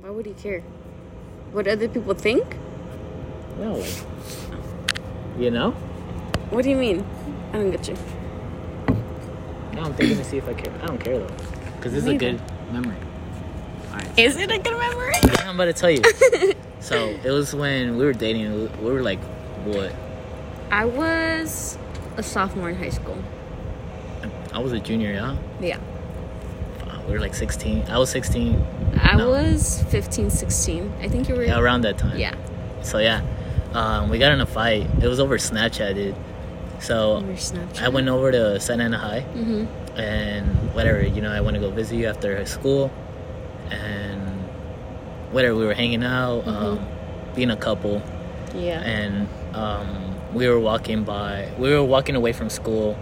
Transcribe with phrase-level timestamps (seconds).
[0.00, 0.60] Why would he care?
[1.52, 2.44] What other people think?
[3.58, 3.84] No,
[5.38, 5.72] you know.
[6.50, 7.04] What do you mean?
[7.52, 7.94] I don't get you.
[9.74, 10.72] Now I'm thinking to see if I care.
[10.82, 11.34] I don't care though,
[11.76, 12.32] because this is a Neither.
[12.32, 12.40] good
[12.72, 12.96] memory.
[13.90, 14.18] All right.
[14.18, 15.14] Is it a good memory?
[15.40, 16.02] I'm about to tell you.
[16.80, 18.52] so it was when we were dating.
[18.54, 19.20] We we were like,
[19.64, 19.92] what?
[20.70, 21.76] I was
[22.16, 23.18] a sophomore in high school.
[24.52, 25.36] I was a junior, yeah.
[25.60, 25.80] Yeah.
[27.08, 27.84] We were like 16.
[27.88, 28.62] I was 16.
[29.00, 29.30] I No.
[29.30, 30.92] was 15, 16.
[31.00, 31.42] I think you were.
[31.44, 32.18] Yeah, around that time.
[32.18, 32.34] Yeah.
[32.82, 33.22] So yeah,
[33.72, 34.86] um, we got in a fight.
[35.02, 36.14] It was over Snapchat, dude.
[36.80, 37.82] So Over Snapchat.
[37.82, 39.64] I went over to Santa Ana High, hmm
[39.96, 42.92] and whatever, you know, I went to go visit you after school,
[43.72, 44.20] and
[45.32, 46.86] whatever, we were hanging out, um,
[47.34, 48.00] being a couple,
[48.54, 48.80] Yeah.
[48.80, 51.48] and um, we were walking by.
[51.58, 52.96] We were walking away from school,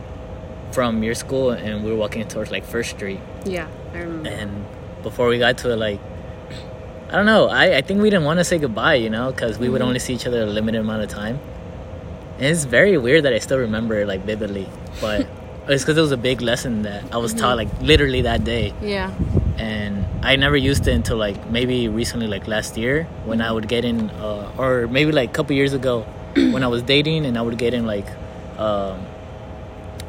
[0.72, 3.20] from your school, and we were walking towards like First Street.
[3.44, 3.66] yeah.
[3.94, 4.64] And
[5.02, 6.00] before we got to it like
[7.08, 7.46] i don't know.
[7.48, 9.86] I, I think we didn't want to say goodbye you know because we would Mhm.
[9.86, 11.38] only see each other a limited amount of time.
[12.38, 14.68] And it's very weird that i still remember it like vividly
[15.00, 15.20] but
[15.68, 18.72] it's because it was a big lesson that i was taught like literally that day.
[18.82, 19.10] Yeah.
[19.58, 23.68] and i never used it until like maybe recently like last year when i would
[23.68, 26.02] get in uh, or maybe like a couple years ago
[26.54, 28.06] when i was dating and i would get in like
[28.58, 28.98] um,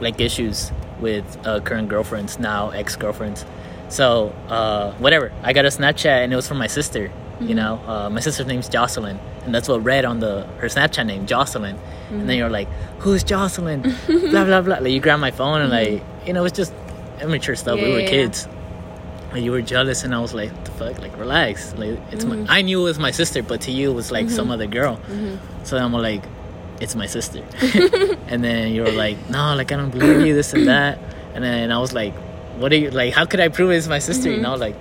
[0.01, 3.45] like issues with uh, current girlfriends now ex-girlfriends
[3.89, 5.31] so uh, whatever.
[5.43, 7.55] I got a snapchat and it was from my sister you mm-hmm.
[7.55, 7.81] know?
[7.87, 11.77] Uh, my sister's name's jocelyn and that's what read on the her snapchat name jocelyn.
[12.09, 12.31] And then mm-hmm.
[12.31, 12.67] you're like
[12.99, 13.81] who's jocelyn?
[14.07, 14.77] Blah blah blah.
[14.79, 15.95] Like you grab my phone and mm-hmm.
[15.95, 16.73] like you know it's just
[17.21, 17.75] immature stuff.
[17.75, 18.09] We were yeah, yeah.
[18.09, 18.47] kids.
[19.33, 20.99] And you were jealous and i was like what the fuck?
[20.99, 21.75] Like relax.
[21.75, 24.29] Like it's my i knew it was my sister but to you it was like
[24.29, 24.99] some other girl.
[25.63, 26.23] So i'm like
[26.79, 27.43] it's my sister.
[28.27, 30.99] And then you were like no like i don't believe you this and that.
[31.37, 32.15] And then i was like
[32.59, 34.55] what are you like how could i prove it's my sister you know?
[34.55, 34.75] Like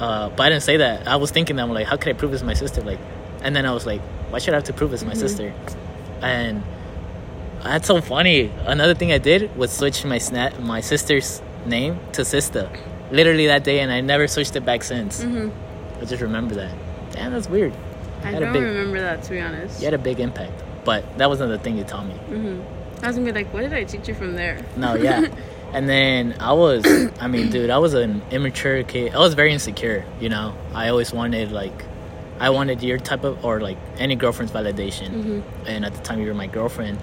[0.00, 1.06] uh but i didn't say that.
[1.06, 2.80] I was thinking that i'm like how could i prove it's my sister?
[2.82, 2.98] Like
[3.42, 5.52] and then i was like why should i have to prove it's my sister?
[6.22, 6.62] And
[7.62, 8.50] that's so funny.
[8.66, 12.68] Another thing i did was switch my snap my sister's name to sister
[13.10, 15.22] literally that day and i never switched it back since.
[15.22, 15.50] Hmm
[16.00, 16.74] i just remember that.
[17.12, 17.72] Damn that's weird.
[18.24, 19.78] I don't big- remember that to be honest.
[19.80, 20.52] you had a big impact
[20.84, 22.14] but that wasn't the thing you taught me.
[22.14, 22.60] Hmm
[23.02, 24.58] I was gonna be like, what did I teach you from there?
[24.76, 25.26] No, yeah.
[25.74, 26.84] and then I was,
[27.20, 29.14] I mean, dude, I was an immature kid.
[29.14, 30.54] I was very insecure, you know.
[30.72, 31.84] I always wanted, like,
[32.40, 35.08] I wanted your type of, or like any girlfriend's validation.
[35.10, 36.98] hmm And at the time, you were my girlfriend.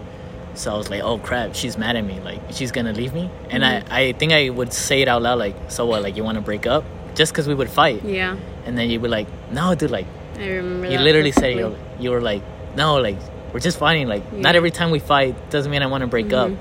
[0.53, 2.19] So I was like, oh crap, she's mad at me.
[2.19, 3.29] Like, she's gonna leave me.
[3.49, 6.23] And I, I think I would say it out loud, like, so what, like, you
[6.25, 6.83] wanna break up?
[7.15, 8.03] Just because we would fight.
[8.03, 10.87] Yeah, And then you'd be like, no, dude, like, I remember.
[10.91, 12.41] you literally said you, you were like,
[12.75, 13.17] no, like,
[13.53, 14.07] we're just fighting.
[14.07, 16.49] Like, not every time we fight doesn't mean I wanna break up.
[16.51, 16.57] Mhm.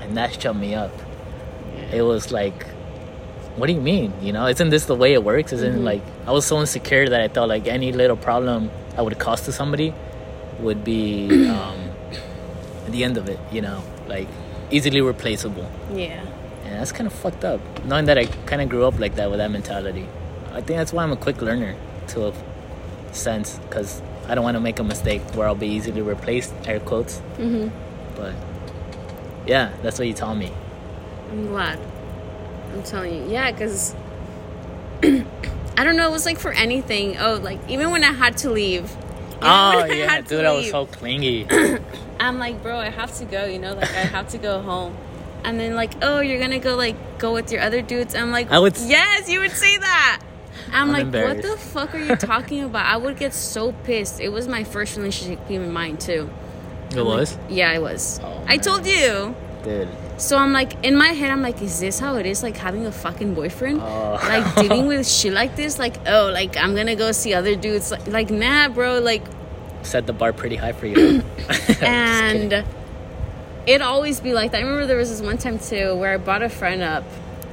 [0.00, 0.90] And that shut me up
[1.92, 2.66] it was like
[3.56, 4.14] what do you mean?
[4.22, 5.52] You know isn't this the way it works?
[5.52, 5.84] Isn't Mhm.
[5.84, 9.40] like i was so insecure that i thought like any little problem i would cause
[9.42, 9.92] to somebody
[10.60, 11.78] would be um
[12.88, 14.28] the end of it you know like
[14.70, 15.66] easily replaceable.
[15.94, 16.20] Yeah.
[16.64, 19.28] and that's kind of fucked up knowing that i kind of grew up like that
[19.30, 20.06] with that mentality.
[20.52, 21.74] I think that's why i'm a quick learner
[22.12, 22.32] to a
[23.12, 26.80] sense because i don't want to make a mistake where i'll be easily replaced air
[26.80, 27.18] quotes.
[27.36, 27.68] Hmm
[28.16, 28.34] but
[29.46, 30.50] yeah that's what you taught me
[31.32, 31.78] I'm glad.
[32.72, 33.94] I'm telling you, yeah, because
[35.02, 36.08] I don't know.
[36.08, 37.16] It was like for anything.
[37.18, 38.90] Oh, like even when I had to leave.
[39.44, 41.44] oh I yeah to dude i was so clingy
[42.20, 43.46] I'm like, bro, I have to go.
[43.46, 44.96] You know, like I have to go home.
[45.44, 48.14] And then like, oh, you're gonna go like go with your other dudes.
[48.14, 50.20] I'm like, I would- yes, you would say that.
[50.70, 52.86] I'm, I'm like, what the fuck are you talking about?
[52.86, 54.20] I would get so pissed.
[54.20, 56.30] It was my first relationship, even mine too.
[56.94, 57.36] It was?
[57.48, 58.20] Yeah, I was.
[58.22, 58.60] Oh, I man.
[58.60, 59.34] told you.
[59.64, 59.88] Dude.
[60.16, 62.86] So I'm like, in my head, I'm like, is this how it is, like having
[62.86, 63.80] a fucking boyfriend?
[63.82, 64.18] Oh.
[64.32, 65.78] Like dealing with shit like this?
[65.78, 67.90] Like, oh, like I'm gonna go see other dudes.
[67.90, 68.98] Like, like nah, bro.
[68.98, 69.24] Like,
[69.82, 71.22] Set the bar pretty high for you.
[71.82, 72.64] And
[73.66, 74.58] it always be like that.
[74.58, 77.04] I remember there was this one time too where I brought a friend up.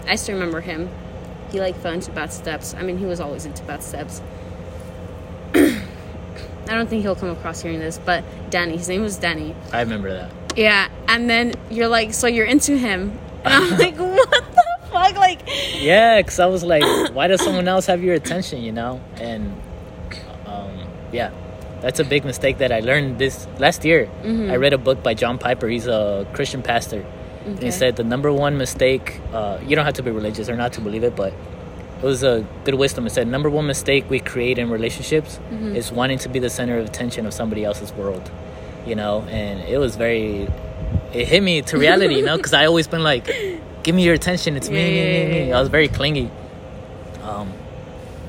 [0.07, 0.89] I still remember him.
[1.51, 2.73] He like fell into bad steps.
[2.75, 4.21] I mean, he was always into bad steps.
[5.55, 9.55] I don't think he'll come across hearing this, but Danny, his name was Danny.
[9.73, 10.31] I remember that.
[10.59, 15.15] Yeah, and then you're like, so you're into him, and I'm like, what the fuck?
[15.15, 15.39] Like,
[15.75, 16.83] Yeah, because I was like,
[17.13, 18.99] why does someone else have your attention, you know?
[19.21, 19.55] And
[20.45, 20.71] um,
[21.13, 21.31] yeah,
[21.81, 24.09] that's a big mistake that I learned this last year.
[24.23, 25.67] I read a book by John Piper.
[25.69, 27.05] He's a Christian pastor.
[27.45, 27.67] And Okay.
[27.67, 30.73] he said the number one mistake, uh, you don't have to be religious or not
[30.73, 33.07] to believe it, but it was a good wisdom.
[33.07, 35.39] It said, number one mistake we create in relationships
[35.73, 38.29] is wanting to be the center of attention of somebody else's world,
[38.89, 39.21] you know?
[39.29, 40.47] And it was very,
[41.13, 42.37] it hit me to reality, you know?
[42.41, 43.25] Because I always been like,
[43.83, 44.57] give me your attention.
[44.57, 45.53] It's me, Yeah, me, yeah, me, me.
[45.53, 46.29] I was very clingy.
[47.23, 47.53] Um,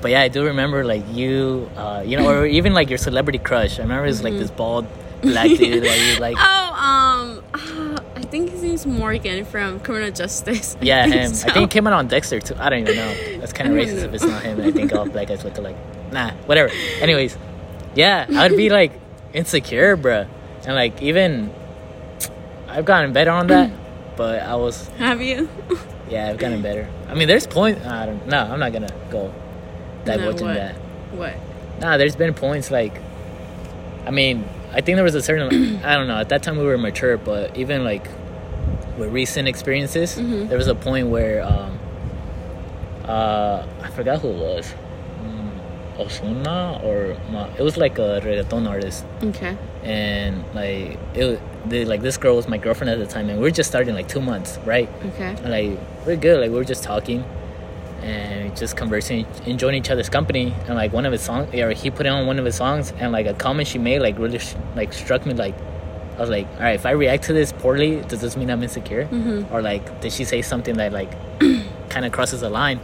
[0.01, 3.39] but yeah, I do remember like you, uh, you know, or even like your celebrity
[3.39, 3.79] crush.
[3.79, 4.87] I remember it's like this bald
[5.21, 6.37] black dude that you like.
[6.39, 10.77] Oh, um, uh, I think his name's Morgan from Criminal Justice.
[10.81, 11.33] Yeah, him.
[11.33, 12.55] So- I think he came out on Dexter too.
[12.57, 13.39] I don't even know.
[13.39, 14.03] That's kind of racist know.
[14.05, 14.61] if it's not him.
[14.61, 15.75] I think all black guys look alike.
[16.11, 16.71] Nah, whatever.
[16.99, 17.37] Anyways,
[17.95, 18.91] yeah, I would be like
[19.33, 20.27] insecure, bruh.
[20.65, 21.51] And like even
[22.67, 23.71] I've gotten better on that,
[24.15, 25.49] but I was Have you?
[26.09, 26.87] yeah, I've gotten better.
[27.09, 27.85] I mean, there's point.
[27.85, 28.25] I don't.
[28.27, 29.33] No, I'm not gonna go
[30.05, 30.53] divulging what?
[30.55, 30.75] that.
[31.11, 31.33] What?
[31.79, 32.93] Nah, there's been points like,
[34.05, 36.63] I mean, I think there was a certain, I don't know, at that time we
[36.63, 38.07] were mature, but even like
[38.97, 40.47] with recent experiences, Mm-hmm.
[40.47, 41.79] there was a point where, um,
[43.05, 44.73] uh, I forgot who it was,
[46.05, 49.57] Ozuna or Ma- it was like a reggaeton artist, Okay.
[49.83, 51.39] and like it,
[51.69, 53.93] the, like this girl was my girlfriend at the time, and we are just starting
[53.95, 54.89] like two months, right?
[55.05, 55.35] Okay.
[55.43, 57.23] And like we're good, like we are just talking
[58.01, 60.53] and just conversing, enjoying each other's company.
[60.65, 62.93] And like one of his songs, or he put it on one of his songs,
[62.99, 65.33] and like a comment she made, like really sh- like struck me.
[65.33, 65.55] Like
[66.17, 68.63] I was like, all right, if I react to this poorly, does this mean I'm
[68.63, 69.05] insecure?
[69.05, 69.53] Mm-hmm.
[69.53, 71.11] Or like, did she say something that like
[71.89, 72.79] kind of crosses the line?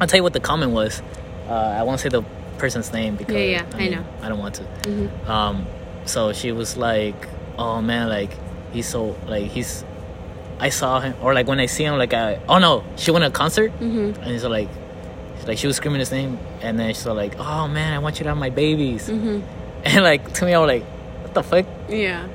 [0.00, 1.00] I'll tell you what the comment was.
[1.48, 2.22] Uh, I won't say the
[2.60, 4.04] person's name because Yeah, yeah, I know.
[4.22, 4.62] I don't want to.
[4.62, 5.30] Mm-hmm.
[5.30, 5.66] Um,
[6.04, 7.16] so she was like,
[7.58, 8.30] "Oh man, like
[8.72, 9.84] he's so like he's."
[10.62, 13.22] I saw him, or like when I see him, like I oh no, she went
[13.24, 14.20] to a concert, Mm-hmm.
[14.22, 14.68] and he's like,
[15.46, 18.24] like she was screaming his name, and then she's like, "Oh man, I want you
[18.24, 19.40] to have my babies," Mm-hmm.
[19.84, 20.84] and like to me, I was like,
[21.22, 22.28] "What the fuck?" Yeah.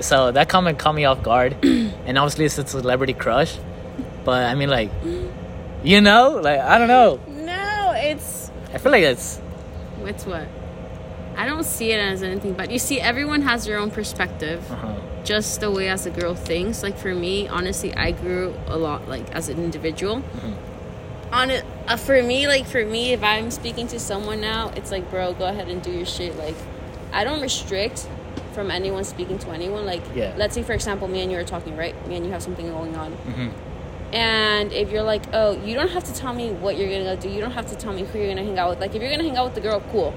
[0.00, 1.56] So that comment caught me off guard,
[2.06, 3.56] and obviously it's a celebrity crush,
[4.24, 4.90] but I mean like,
[5.82, 9.40] you know, like I don't know, No, it's I feel like it's
[10.06, 10.46] it's what.
[11.36, 14.70] I don't see it as anything, but you see, everyone has their own perspective.
[14.70, 14.94] uh-huh.
[15.24, 16.82] just the way as a girl thinks.
[16.82, 20.16] Like for me, honestly, I grew a lot like as an individual.
[20.16, 21.34] Mm-hmm.
[21.34, 24.90] On it, uh, for me, like for me, if I'm speaking to someone now, it's
[24.90, 26.36] like, bro, go ahead and do your shit.
[26.36, 26.56] Like,
[27.12, 28.06] I don't restrict
[28.52, 29.86] from anyone speaking to anyone.
[29.86, 30.34] Like, Yeah.
[30.36, 31.94] let's say for example, me and you are talking, right?
[32.08, 33.50] Me and you have something going on, Mhm.
[34.12, 37.28] And if you're like, oh, you don't have to tell me what you're gonna do.
[37.28, 38.80] You don't have to tell me who you're gonna hang out with.
[38.80, 40.14] Like, if you're gonna hang out with the girl, cool.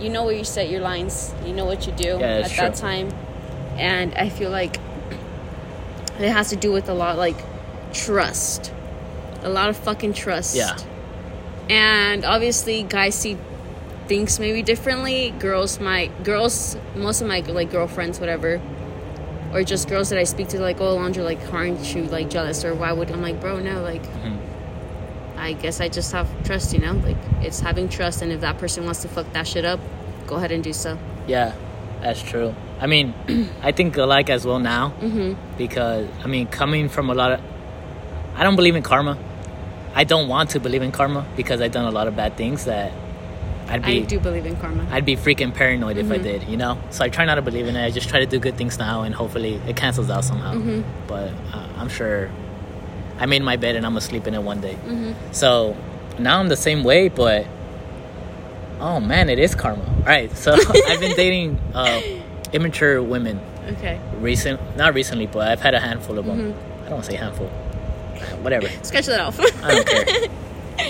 [0.00, 1.34] You know where you set your lines.
[1.44, 3.10] You know what you do Yeah, at that's that time,
[3.76, 4.78] and I feel like
[6.18, 7.36] it has to do with a lot like
[7.92, 8.72] trust,
[9.42, 10.56] a lot of fucking trust.
[10.56, 10.76] Yeah.
[11.68, 13.36] And obviously, guys see
[14.08, 15.30] things maybe differently.
[15.38, 18.60] Girls might, girls, most of my like girlfriends, whatever,
[19.52, 22.64] or just girls that I speak to, like, oh, Alondra, like, aren't you like jealous
[22.64, 24.36] or why would I'm like, bro, no, like, Mhm.
[25.36, 28.58] I guess I just have trust, you know, like it's having trust, and if that
[28.58, 29.78] person wants to fuck that shit up,
[30.26, 30.98] go ahead and do so.
[31.28, 31.52] Yeah,
[32.02, 32.54] that's true.
[32.80, 33.14] I mean,
[33.62, 35.34] I think alike as well now Mm-hmm.
[35.56, 37.40] because I mean, coming from a lot of,
[38.36, 39.16] I don't believe in karma.
[39.94, 42.64] I don't want to believe in karma because I've done a lot of bad things
[42.66, 42.92] that
[43.68, 44.86] I'd I do believe in karma.
[44.90, 46.22] I'd be freaking paranoid if I Mhm.
[46.22, 46.78] did, you know.
[46.90, 47.84] So I try not to believe in it.
[47.84, 50.54] I just try to do good things now, and hopefully it cancels out somehow.
[50.54, 50.82] Mhm.
[51.06, 52.30] But uh, I'm sure
[53.20, 54.74] I made my bed and I'm gonna sleep in it one day.
[54.86, 55.12] Mm-hmm.
[55.32, 55.76] So
[56.18, 57.46] now I'm the same way, but
[58.80, 59.82] oh man, it is karma.
[59.84, 60.52] All right, so
[60.88, 62.00] I've been dating uh,
[62.52, 63.40] immature women
[63.72, 63.98] Okay.
[64.20, 66.38] recent, not recently, but I've had a handful of them.
[66.54, 66.80] Mm-hmm.
[66.80, 67.48] I don't want to say handful,
[68.40, 68.68] whatever.
[68.82, 69.38] Scratch that off.
[69.62, 70.04] I don't care,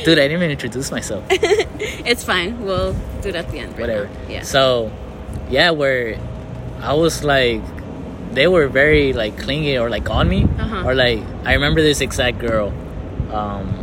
[0.05, 0.19] dude.
[0.19, 1.25] I didn't even introduce myself.
[1.31, 2.61] it's fine.
[2.64, 2.93] We'll
[3.23, 3.73] do it at the end.
[3.73, 4.05] right Whatever.
[4.06, 4.29] now.
[4.29, 4.43] Yeah.
[4.43, 4.90] So,
[5.51, 6.19] yeah, where
[6.81, 7.60] I was like,
[8.34, 10.84] they were very like clingy or like on me, Uh-huh.
[10.89, 12.72] or like I remember this exact girl.
[13.32, 13.74] Um,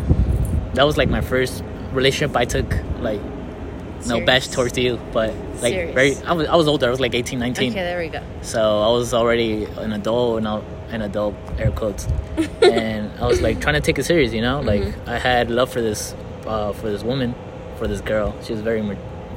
[0.74, 1.64] that was like my first
[1.94, 4.26] relationship I took like no Serious.
[4.26, 5.96] bash towards you, but like Serious.
[5.96, 6.16] very.
[6.26, 6.88] I was I was older.
[6.88, 7.72] I was like 18, 19.
[7.72, 8.22] Okay, there we go.
[8.42, 12.08] So I was already an adult, and I, an adult air quotes,
[12.62, 14.62] and I was like trying to take it serious, you know.
[14.62, 15.10] Like Mm-hmm.
[15.10, 16.14] I had love for this,
[16.46, 17.34] uh, for this woman,
[17.78, 18.36] for this girl.
[18.44, 18.82] She was very,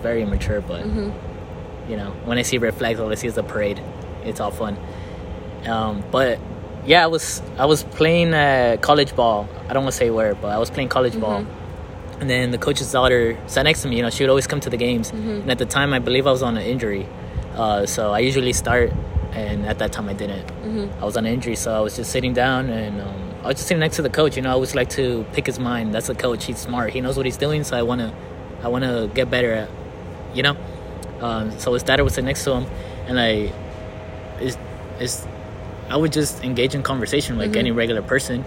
[0.02, 1.90] very mature but Mm-hmm.
[1.90, 3.80] you know, when I see red flags, all I see is a parade.
[4.24, 4.76] It's all fun.
[5.66, 6.38] Um, but
[6.86, 9.48] yeah, I was I was playing uh, college ball.
[9.68, 11.44] I don't want to say where, but I was playing college ball.
[12.20, 13.96] And then the coach's daughter sat next to me.
[13.96, 15.10] You know, she would always come to the games.
[15.10, 17.06] And at the time, I believe I was on an injury.
[17.54, 18.92] Uh, so I usually start,
[19.38, 20.46] and at that time, I didn't.
[21.00, 23.68] I was on injury, so I was just sitting down, and um, I was just
[23.68, 24.36] sitting next to the coach.
[24.36, 25.94] You know, I always like to pick his mind.
[25.94, 26.44] That's the coach.
[26.48, 26.92] He's smart.
[26.92, 27.62] He knows what he's doing.
[27.64, 28.12] So I wanna,
[28.62, 29.68] I wanna get better at,
[30.34, 30.56] you know.
[31.20, 32.66] Um, so his daughter was sitting next to him,
[33.06, 33.52] and I,
[34.40, 34.56] it's,
[34.98, 35.26] it's,
[35.88, 38.44] I would just engage in conversation like any regular person.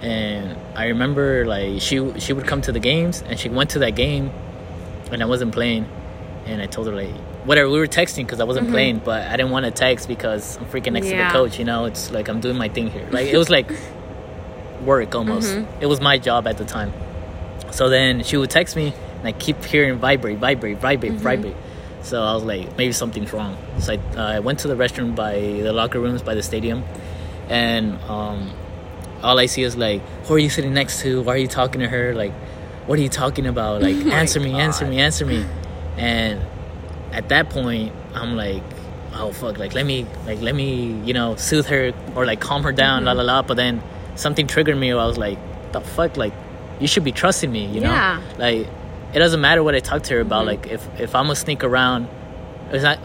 [0.00, 3.78] And I remember like she she would come to the games, and she went to
[3.80, 4.30] that game,
[5.12, 5.86] and I wasn't playing,
[6.46, 7.14] and I told her like
[7.44, 10.56] whatever we were texting because I wasn't playing, but I didn't want to text because
[10.58, 11.58] I'm freaking next to the coach.
[11.58, 13.06] You know, it's like I'm doing my thing here.
[13.10, 13.70] Like it was like
[14.84, 15.54] work almost.
[15.80, 16.92] It was my job at the time.
[17.72, 21.56] So then she would text me, and I keep hearing vibrate, vibrate, vibrate, vibrate.
[22.02, 23.56] So I was like, maybe something's wrong.
[23.78, 26.84] So I, uh, I went to the restroom by the locker rooms by the stadium,
[27.48, 28.50] and um,
[29.22, 31.22] all I see is like, who are you sitting next to?
[31.22, 32.14] Why are you talking to her?
[32.14, 32.32] Like,
[32.86, 33.82] what are you talking about?
[33.82, 35.46] Like, answer me, answer me, answer me.
[35.96, 36.40] And
[37.12, 38.62] at that point, I'm like,
[39.14, 42.62] oh fuck, like let me, like let me, you know, soothe her or like calm
[42.62, 43.42] her down, la la la.
[43.42, 43.82] But then
[44.16, 44.92] something triggered me.
[44.92, 45.38] Where I was like,
[45.72, 46.32] the fuck, like
[46.80, 47.90] you should be trusting me, you know?
[48.38, 48.66] Like
[49.14, 50.46] it doesn't matter what I talk to her about.
[50.46, 52.08] Like if if I'm gonna sneak around,
[52.70, 52.98] it's not.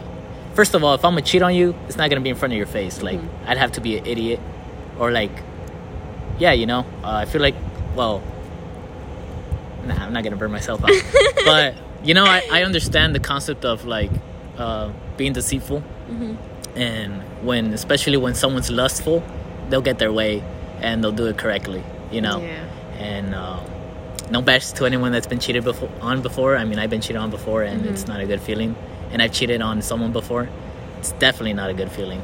[0.54, 2.52] First of all, if I'm gonna cheat on you, it's not gonna be in front
[2.52, 3.02] of your face.
[3.02, 4.40] Like I'd have to be an idiot,
[4.98, 5.30] or like,
[6.38, 6.80] yeah, you know.
[7.04, 7.54] Uh, I feel like,
[7.94, 8.22] well,
[9.86, 10.90] nah, I'm not gonna burn myself out.
[11.44, 11.74] but
[12.08, 14.10] you know, I, I understand the concept of like
[14.56, 15.82] uh, being deceitful,
[16.74, 17.12] and
[17.46, 19.22] when especially when someone's lustful,
[19.68, 20.42] they'll get their way
[20.80, 21.82] and they'll do it correctly.
[22.10, 22.64] You know, Yeah.
[23.12, 23.60] and um,
[24.30, 26.56] no bash to anyone that's been cheated before, on before.
[26.56, 28.74] I mean, I've been cheated on before, and it's not a good feeling.
[29.12, 30.48] And I've cheated on someone before.
[30.98, 32.22] It's definitely not a good feeling.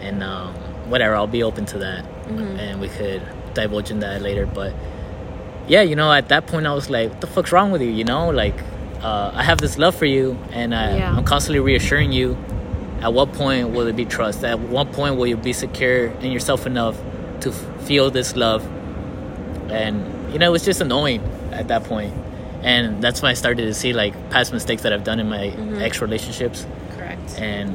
[0.00, 0.54] And um,
[0.90, 2.04] whatever, I'll be open to that,
[2.62, 3.22] and we could
[3.54, 4.46] divulge in that later.
[4.46, 4.72] But
[5.68, 7.90] yeah, you know, at that point, I was like, "What the fuck's wrong with you?"
[7.90, 8.58] You know, like
[9.02, 11.16] uh, I have this love for you, and I, Yeah.
[11.16, 12.36] I'm constantly reassuring you.
[13.00, 14.44] At what point will it be trust?
[14.44, 16.98] At what point will you be secure in yourself enough
[17.40, 18.62] to f- feel this love?
[19.70, 22.12] And you know, it was just annoying at that point.
[22.62, 25.46] And that's when I started to see like past mistakes that I've done in my
[25.82, 27.38] ex relationships, Correct.
[27.38, 27.74] and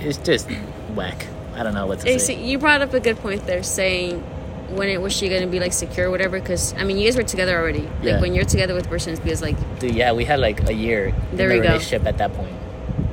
[0.00, 0.48] it's just
[0.94, 1.26] whack.
[1.56, 2.40] I don't know what to say.
[2.40, 4.22] you brought up a good point there, saying
[4.70, 6.38] when it was she gonna be like secure, or whatever.
[6.40, 7.82] Because I mean, you guys were together already.
[7.82, 8.20] Like Yeah.
[8.20, 10.72] when you're together with a person, it's because like, Dude, yeah, we had like a
[10.74, 11.72] year There in we the go.
[11.74, 12.54] relationship at that point.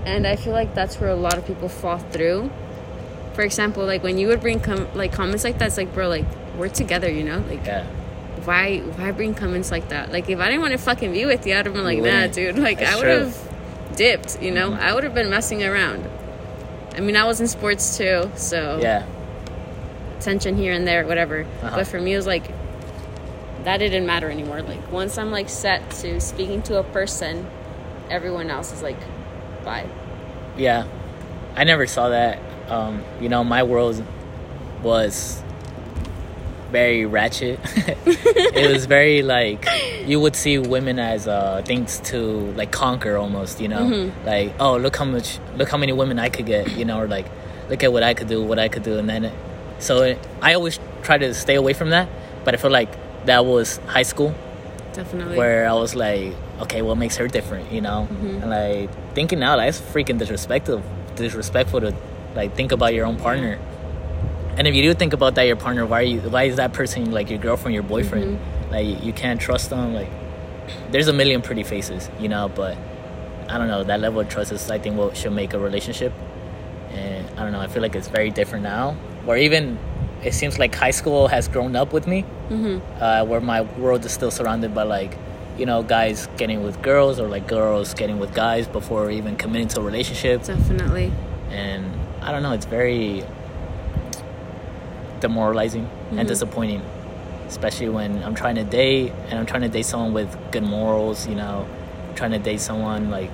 [0.05, 2.49] and I feel like that's where a lot of people fall through.
[3.33, 6.07] For example, like when you would bring com- like comments like that, it's like, bro,
[6.07, 6.25] like
[6.57, 7.83] we're together, you know, like Yeah,
[8.45, 10.11] why why bring comments like that?
[10.11, 12.27] Like if I didn't want to fucking be with you, I'd have been like, nah,
[12.27, 12.57] dude.
[12.57, 13.37] Like That's I would have
[13.95, 14.71] dipped, you know.
[14.71, 14.79] Mhm.
[14.79, 16.03] I would have been messing around.
[16.95, 19.03] I mean, I was in sports too, so yeah,
[20.19, 21.41] tension here and there, whatever.
[21.61, 21.75] Uh-huh.
[21.77, 22.49] But for me, it was like
[23.63, 24.61] that didn't matter anymore.
[24.61, 27.45] Like once I'm like set to speaking to a person,
[28.09, 28.99] everyone else is like,
[29.65, 29.87] bye.
[30.57, 30.85] yeah.
[31.55, 32.39] I never saw that.
[32.69, 34.03] Um, you know, my world
[34.83, 35.41] was
[36.71, 37.59] very ratchet.
[38.05, 39.65] it was very like
[40.05, 42.19] you would see women as uh, things to
[42.51, 43.59] like conquer almost.
[43.59, 44.25] You know, Mm-hmm.
[44.27, 46.71] like oh look how much look how many women I could get.
[46.77, 47.25] You know, or like
[47.69, 49.31] look at what I could do, what I could do, and then
[49.79, 52.09] so I always try to stay away from that.
[52.43, 52.89] But I feel like
[53.25, 54.33] that was high school
[54.93, 55.37] Definitely.
[55.37, 58.07] where I was like, okay, what makes her different, you know?
[58.09, 58.41] Mm-hmm.
[58.41, 60.81] And like thinking now, that's freaking disrespectful,
[61.15, 61.95] disrespectful to
[62.35, 63.59] like think about your own partner.
[64.57, 66.19] And if you do think about that, your partner, why are you?
[66.21, 68.39] Why is that person like your girlfriend, your boyfriend?
[68.39, 68.71] Mm-hmm.
[68.71, 69.93] Like you can't trust them.
[69.93, 70.09] Like
[70.91, 72.77] there's a million pretty faces, you know, but
[73.49, 73.83] I don't know.
[73.83, 76.13] That level of trust is, I think, what should make a relationship.
[76.91, 77.61] And I don't know.
[77.61, 78.95] I feel like it's very different now.
[79.27, 79.77] Or even
[80.23, 84.03] it seems like high school has grown up with me hmm uh, where my world
[84.05, 85.13] is still surrounded by like
[85.59, 89.67] you know guys getting with girls or like girls getting with guys before even committing
[89.67, 91.11] to a relationship Definitely.
[91.51, 91.83] and
[92.21, 93.23] i don't know it's very
[95.19, 96.81] demoralizing and disappointing
[97.47, 101.27] especially when i'm trying to date and i'm trying to date someone with good morals
[101.27, 101.67] you know
[102.15, 103.31] trying to date someone like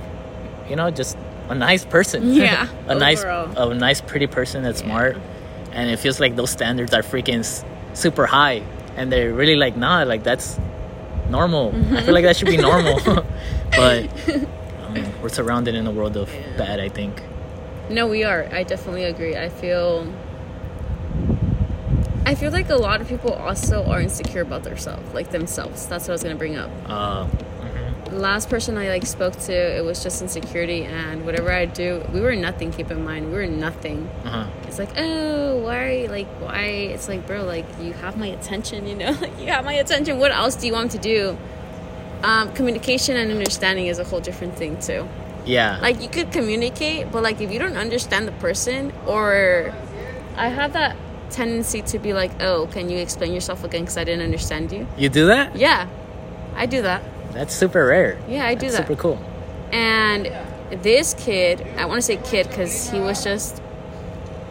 [0.69, 1.17] you know just
[1.49, 2.33] a nice person.
[2.43, 4.87] Yeah, a nice a nice pretty person that's Yeah.
[4.87, 5.17] smart
[5.73, 7.43] and it feels like those standards are freaking
[7.93, 8.61] super high
[8.95, 10.59] and they're really like nah like that's
[11.29, 12.99] normal i feel like that should be normal
[13.71, 14.07] but
[14.85, 16.57] um, we're surrounded in a world of Yeah.
[16.57, 17.21] bad i think
[17.89, 18.47] No, we are.
[18.51, 19.35] I definitely agree.
[19.35, 20.07] I feel.
[22.25, 25.85] I feel like a lot of people also are insecure about themselves, like themselves.
[25.87, 26.71] That's what I was gonna bring up.
[26.87, 27.27] uh,
[28.13, 32.21] last person I like spoke to, it was just insecurity, and whatever I do, we
[32.21, 32.71] were nothing.
[32.71, 34.09] Keep in mind, we were nothing.
[34.25, 34.47] uh-huh.
[34.67, 36.07] It's like, oh, why?
[36.09, 36.61] Like, why?
[36.93, 40.19] It's like, bro, like you have my attention, you know, like you have my attention.
[40.19, 41.37] What else do you want to do?
[42.23, 45.07] Um, communication and understanding is a whole different thing too.
[45.45, 49.73] yeah Like you could communicate, but like if you don't understand the person, or
[50.37, 50.95] I have that
[51.29, 53.81] tendency to be like, oh, can you explain yourself again?
[53.81, 54.87] Because I didn't understand you.
[54.97, 55.87] you do that Yeah,
[56.55, 57.03] I do that.
[57.33, 58.87] That's super rare Yeah, I do That's that.
[58.87, 59.19] super cool
[59.71, 60.31] And
[60.83, 63.61] this kid, I want to say kid because he was just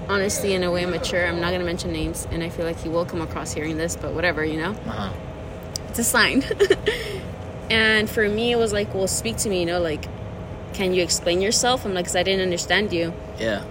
[0.08, 1.26] honestly in a way mature.
[1.26, 3.76] I'm not going to mention names, and I feel like he will come across hearing
[3.76, 4.70] this, but whatever, you know?
[4.72, 5.12] uh-huh.
[5.88, 6.42] It's a sign.
[7.70, 10.04] and for me, it was like, well, speak to me, you know, like,
[10.74, 11.84] can you explain yourself?
[11.84, 13.12] I'm like, because I didn't understand you.
[13.38, 13.64] yeah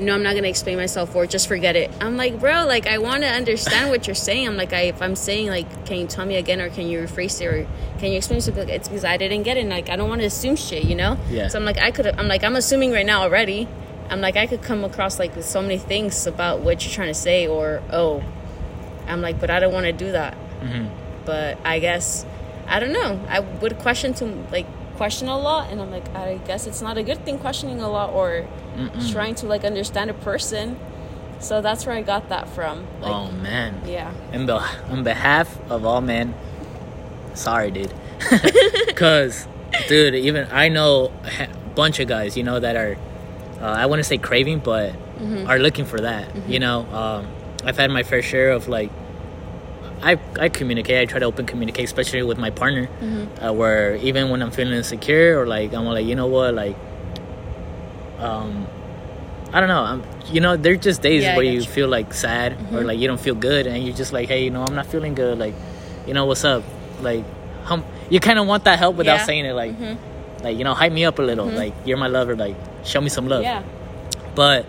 [0.00, 1.90] no, I'm not gonna explain myself or just forget it.
[2.00, 4.46] I'm like, bro, like I want to understand what you're saying.
[4.46, 7.00] I'm like, I, if I'm saying like, can you tell me again or can you
[7.00, 7.66] rephrase it or
[7.98, 8.66] can you explain something?
[8.66, 9.60] Like, it's because I didn't get it.
[9.60, 11.18] And, like I don't want to assume shit, you know?
[11.30, 11.48] Yeah.
[11.48, 12.06] So I'm like, I could.
[12.06, 13.68] I'm like, I'm assuming right now already.
[14.10, 17.08] I'm like, I could come across like with so many things about what you're trying
[17.08, 18.22] to say or oh,
[19.06, 20.34] I'm like, but I don't want to do that.
[20.34, 20.86] hmm
[21.24, 22.24] But I guess
[22.66, 23.20] I don't know.
[23.28, 24.66] I would question to like
[24.98, 27.88] question a lot, and I'm like, I guess it's not a good thing questioning a
[27.88, 29.12] lot or Mm-mm.
[29.12, 30.76] trying to like understand a person.
[31.40, 32.84] So that's where I got that from.
[33.00, 33.80] Like, oh man.
[33.86, 34.12] yeah.
[34.32, 34.52] In be-
[34.92, 36.34] on behalf of all men,
[37.34, 37.94] sorry, dude.
[38.96, 39.46] Cause,
[39.86, 42.96] dude, even I know a bunch of guys, you know, that are,
[43.60, 44.94] uh, I wouldn't say craving, but
[45.46, 46.26] are looking for that.
[46.48, 47.26] You know, um,
[47.64, 48.90] I've had my fair share of like,
[50.02, 50.98] I I communicate.
[51.00, 52.88] I try to open communicate, especially with my partner,
[53.42, 56.76] uh, where even when I'm feeling insecure or like I'm like, you know what, like,
[58.18, 58.66] um,
[59.52, 59.82] I don't know.
[59.82, 61.62] I'm, you know, there's just days Yeah, where you you.
[61.62, 64.50] feel like sad or like you don't feel good, and you're just like, hey, you
[64.50, 65.38] know, I'm not feeling good.
[65.38, 65.54] Like,
[66.06, 66.62] you know, what's up?
[67.00, 67.24] Like,
[67.64, 69.24] hum- you kind of want that help without Yeah.
[69.24, 69.52] saying it.
[69.54, 69.96] Like, Mhm.
[70.42, 71.46] like you know, hype me up a little.
[71.46, 72.36] Like, you're my lover.
[72.36, 73.42] Like, show me some love.
[73.42, 73.62] Yeah.
[74.34, 74.66] But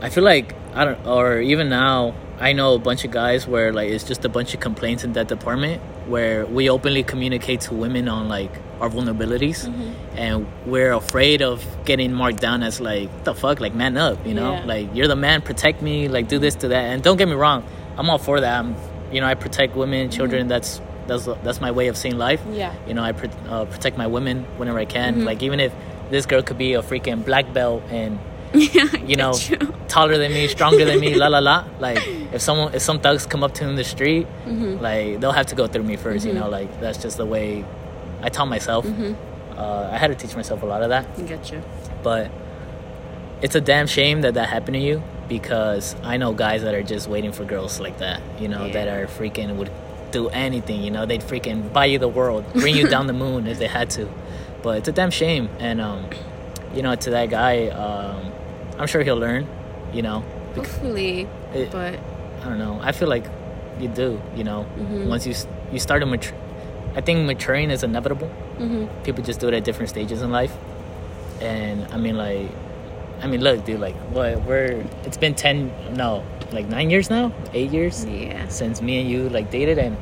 [0.00, 3.72] I feel like I don't, or even now, I know a bunch of guys where
[3.72, 7.74] like it's just a bunch of complaints in that department where we openly communicate to
[7.74, 8.50] women on like
[8.80, 10.18] our vulnerabilities, Mm-hmm.
[10.18, 14.34] and we're afraid of getting marked down as like the fuck, like man up, you
[14.34, 14.64] know, Yeah.
[14.66, 16.84] like you're the man, protect me, like do this to that.
[16.92, 17.64] And don't get me wrong,
[17.96, 18.58] I'm all for that.
[18.58, 18.76] I'm,
[19.10, 20.46] you know, I protect women, children.
[20.48, 22.54] That's that's that's my way of seeing life Mm-hmm.
[22.54, 22.74] Yeah.
[22.88, 25.24] you know i pr- uh, protect my women whenever i can Mm-hmm.
[25.24, 25.72] like even if
[26.10, 28.18] this girl could be a freaking black belt and
[28.76, 28.96] yeah.
[29.10, 29.56] You know you.
[29.88, 31.98] taller than me stronger than me la la la like
[32.32, 34.82] if someone if some thugs come up to me in the street Mm-hmm.
[34.82, 37.64] like they'll have to go through me 1st you know like that's just the way
[38.22, 39.58] i taught myself Mm-hmm.
[39.58, 41.04] uh, i had to teach myself a lot of that
[41.52, 41.62] you.
[42.02, 42.30] but
[43.42, 46.82] it's a damn shame that that happened to you because I know guys that are
[46.82, 49.70] just waiting for girls like that, you know, that are freaking would
[50.12, 53.46] do anything, you know, they'd freaking buy you the world, bring you down the moon
[53.48, 54.08] if they had to.
[54.62, 56.08] But it's a damn shame, and um,
[56.72, 58.32] you know, to that guy, um,
[58.78, 59.46] I'm sure he'll learn,
[59.92, 60.22] you know.
[60.54, 61.94] Hopefully, It- but
[62.42, 62.78] I don't know.
[62.82, 63.24] I feel like
[63.80, 65.06] you do, you know, Mhm.
[65.06, 65.34] once you
[65.72, 66.34] you start to mature.
[66.94, 68.88] I think maturing is inevitable mhm.
[69.04, 70.54] people just do it at different stages in life
[71.42, 72.48] and i mean like
[73.22, 77.32] i mean look dude like what we're it's been 10 no like 9 years now
[77.52, 78.48] 8 years yeah.
[78.48, 79.94] since me and you like dated and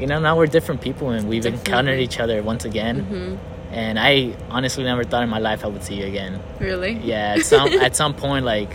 [0.00, 1.70] you know now we're different people and we've Definitely.
[1.70, 3.38] encountered each other once again Mhm.
[3.70, 6.92] And i honestly never thought in my life i would see you again Really?
[6.92, 8.70] yeah at some at some point like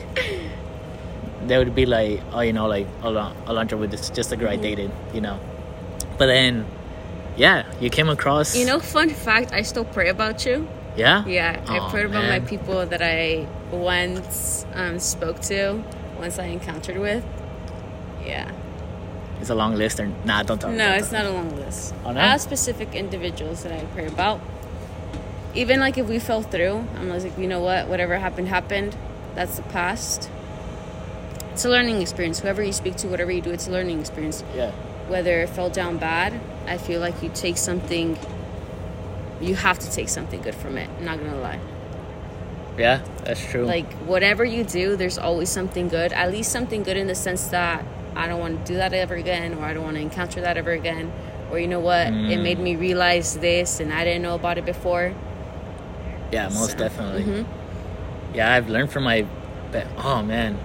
[1.45, 4.49] they would be like oh you know like Al- alondra with this just a girl
[4.49, 4.59] Mm-hmm.
[4.59, 5.39] i dated you know
[6.17, 6.65] but then
[7.37, 10.67] yeah you came across You know, fun fact, I still pray about you.
[10.97, 15.81] yeah Yeah, I Aw, prayed about my people that I once um, spoke to,
[16.19, 17.23] once I encountered with.
[18.25, 18.51] Yeah.
[19.39, 20.43] It's a long list, or nah?
[20.43, 20.71] Don't talk.
[20.71, 21.93] No, it's not a long list.
[22.03, 22.19] Oh, no?
[22.19, 24.41] I have specific individuals that I pray about.
[25.55, 27.87] Even like if we fell through, I'm like, you know what?
[27.87, 28.95] Whatever happened, happened.
[29.35, 30.29] That's the past.
[31.53, 32.39] It's a learning experience.
[32.39, 34.43] Whoever you speak to, whatever you do, it's a learning experience.
[34.55, 34.71] Yeah,
[35.07, 38.17] Whether it fell down bad, I feel like you take something.
[39.41, 40.89] You have to take something good from it.
[40.99, 41.59] I'm not gonna lie.
[42.77, 43.65] yeah, that's true.
[43.65, 46.13] Like whatever you do, there's always something good.
[46.13, 47.83] At least something good in the sense that
[48.15, 50.57] I don't want to do that ever again, or I don't want to encounter that
[50.57, 51.11] ever again,
[51.51, 52.43] or you know what, it Mm.
[52.43, 55.13] made me realize this, and I didn't know about it before.
[56.31, 57.23] Yeah, most So, definitely.
[57.23, 57.45] mhm.
[58.33, 59.25] Yeah, I've learned from my.
[59.97, 60.57] Oh man,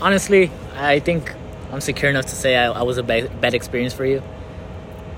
[0.00, 1.32] honestly, I think
[1.72, 4.22] I'm secure enough to say I, I was a bad, bad experience for you.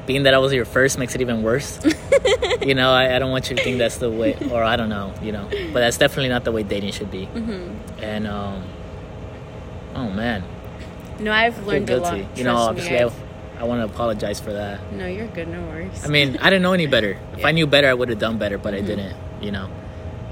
[0.07, 1.79] Being that I was your first makes it even worse.
[2.63, 4.89] you know, I, I don't want you to think that's the way, or I don't
[4.89, 7.27] know, you know, but that's definitely not the way dating should be.
[7.27, 8.03] Mm-hmm.
[8.03, 8.63] And um,
[9.95, 10.43] oh man,
[11.21, 12.17] No, I've I learned a lot.
[12.17, 13.15] Trust You know, obviously, I, I've-
[13.59, 14.79] I want to apologize for that.
[14.93, 15.49] no, you're good.
[15.49, 16.05] No worries.
[16.05, 17.19] I mean, I didn't know any better.
[17.37, 18.87] If I knew better, I would have done better, but I Mhm.
[18.87, 19.17] didn't.
[19.41, 19.71] You know,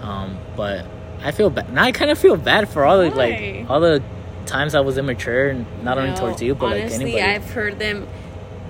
[0.03, 0.85] um, but
[1.23, 1.73] I feel bad.
[1.73, 3.61] Now I kind of feel bad for all the Why?
[3.61, 4.03] like all the
[4.47, 7.23] times I was immature, and not only towards you, but honestly, like anybody.
[7.23, 8.09] I've heard them.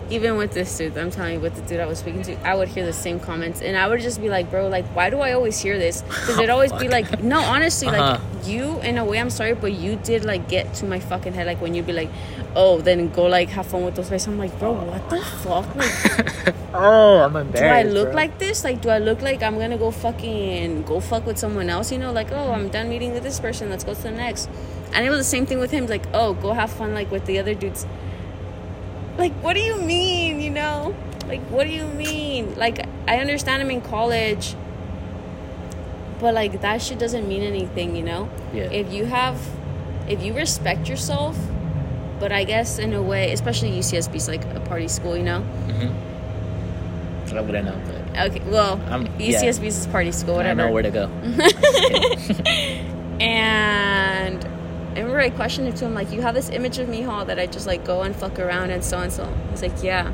[0.08, 2.54] Even with this dude, I'm telling you, with the dude I was speaking to, I
[2.54, 5.18] would hear the same comments, and I would just be like, "Bro, like, why do
[5.18, 8.20] I always hear this?" Because it'd always be like, "No, honestly, Uh-huh.
[8.20, 11.32] like, you in a way, I'm sorry, but you did like get to my fucking
[11.32, 12.10] head, like when you'd be like,
[12.56, 15.74] oh, then go like have fun with those guys." I'm like, bro, what the fuck?
[15.76, 17.62] Like, oh, I'm embarrassed.
[17.62, 17.66] do.
[17.66, 18.14] I look bro.
[18.16, 18.64] like this?
[18.64, 21.92] Like, do I look like I'm gonna go fucking go fuck with someone else?
[21.92, 23.70] You know, like, oh, I'm done meeting with this person.
[23.70, 24.48] Let's go to the next.
[24.94, 25.86] And it was the same thing with him.
[25.86, 27.86] Like, oh, go have fun like with the other dudes.
[29.18, 30.40] Like, what do you mean?
[30.40, 30.94] You know,
[31.28, 32.54] like, what do you mean?
[32.56, 34.54] Like, I understand I'm in college.
[36.18, 38.28] but like that shit doesn't mean anything, you know.
[38.52, 38.64] Yeah.
[38.70, 39.38] If you have,
[40.08, 41.36] if you respect yourself,
[42.20, 45.42] but I guess in a way, especially UCSB is like a party school, you know.
[45.68, 45.92] Mhm.
[47.34, 48.78] I wouldn't know, but Okay, well,
[49.18, 49.40] yeah.
[49.42, 50.62] UCSB is a party school, I whatever.
[50.66, 51.10] know where to go.
[53.20, 57.02] And I remember I questioned it to him, like, you have this image of me,
[57.02, 59.26] Hall, that I just like go and fuck around and so and so.
[59.50, 60.12] He's like, yeah.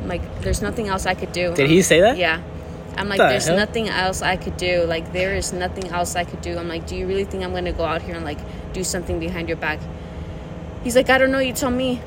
[0.00, 1.54] I'm like, there's nothing else I could do.
[1.54, 2.16] Did he say that?
[2.16, 2.40] Yeah.
[2.96, 3.56] I'm like, The there's hell?
[3.56, 4.84] nothing else I could do.
[4.84, 6.56] Like, there is nothing else I could do.
[6.56, 8.38] I'm like, do you really think I'm gonna go out here and like
[8.72, 9.80] do something behind your back?
[10.86, 11.40] He's like, I don't know.
[11.40, 12.00] You tell me.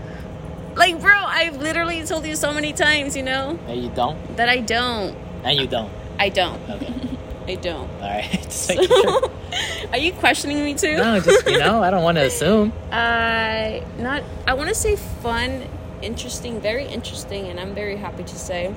[0.78, 4.38] Like, bro, I've literally told you so many times, you know, And you don't?
[4.38, 5.18] that I don't.
[5.44, 5.92] And you don't.
[6.18, 6.58] I don't.
[6.70, 6.94] Okay.
[7.50, 7.90] I don't.
[8.02, 8.32] All right.
[8.44, 9.30] just making sure.
[9.92, 10.96] Are you questioning me too?
[10.96, 12.72] No, just you know, I don't want to assume.
[12.90, 15.68] I not I want to say fun,
[16.02, 18.74] interesting, very interesting, and I'm very happy to say,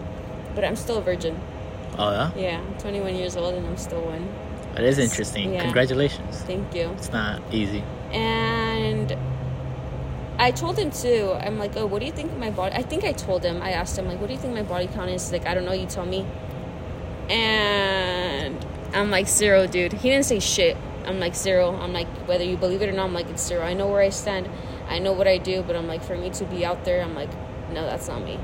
[0.57, 1.39] but I'm still a virgin.
[1.97, 4.27] Oh yeah, Yeah, I'm 21 years old and I'm still one.
[4.77, 5.53] it is interesting.
[5.55, 5.63] Yeah.
[5.63, 6.41] Congratulations.
[6.41, 6.91] Thank you.
[6.99, 7.85] It's not easy.
[8.11, 8.62] And
[10.43, 11.37] I told him too.
[11.39, 12.75] I'm like, oh, what do you think of my body?
[12.75, 13.63] I think I told him.
[13.63, 15.31] I asked him like, what do you think my body count is?
[15.31, 15.73] Like, I don't know.
[15.73, 16.27] You tell me.
[17.31, 19.93] And I'm like zero, dude.
[19.93, 20.77] He didn't say shit.
[21.07, 21.77] I'm like zero.
[21.77, 23.05] I'm like whether you believe it or not.
[23.05, 23.63] I'm like it's zero.
[23.63, 24.51] I know where I stand.
[24.89, 25.63] I know what I do.
[25.63, 27.31] But I'm like for me to be out there, I'm like,
[27.73, 28.41] no, that's not me.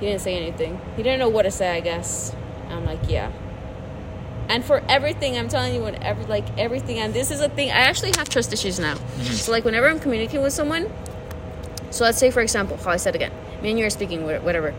[0.00, 0.80] He didn't say anything.
[0.96, 1.76] He didn't know what to say.
[1.76, 2.34] I guess.
[2.70, 3.30] I'm like, yeah.
[4.48, 7.70] And for everything, I'm telling you, whatever, like everything, and this is a thing.
[7.70, 8.94] I actually have trust issues now.
[8.94, 9.22] Mm-hmm.
[9.32, 10.90] So, like, whenever I'm communicating with someone,
[11.90, 13.32] so let's say, for example, how I said again,
[13.62, 14.74] me and you are speaking, whatever.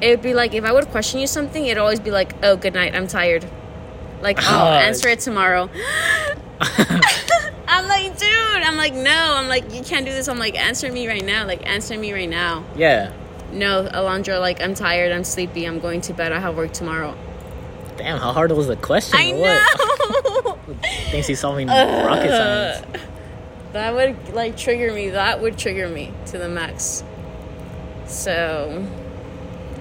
[0.00, 2.56] It would be like if I would question you something, it'd always be like, "Oh,
[2.56, 3.46] good night, I'm tired."
[4.20, 4.72] Like, oh, Oh.
[4.88, 5.70] answer it tomorrow.
[7.68, 8.30] I'm like, dude,
[8.62, 10.28] I'm like, no, I'm like, you can't do this.
[10.28, 11.46] I'm like, answer me right now.
[11.46, 12.64] Like, answer me right now.
[12.76, 13.12] Yeah.
[13.52, 17.16] No, Alondra, like, I'm tired, I'm sleepy, I'm going to bed, I have work tomorrow.
[17.96, 19.18] Damn, how hard was the question?
[19.20, 20.58] I know.
[21.10, 23.02] Thinks he's solving rocket Uh, science.
[23.72, 25.10] that would like trigger me.
[25.10, 27.04] That would trigger me to the max.
[28.06, 28.86] So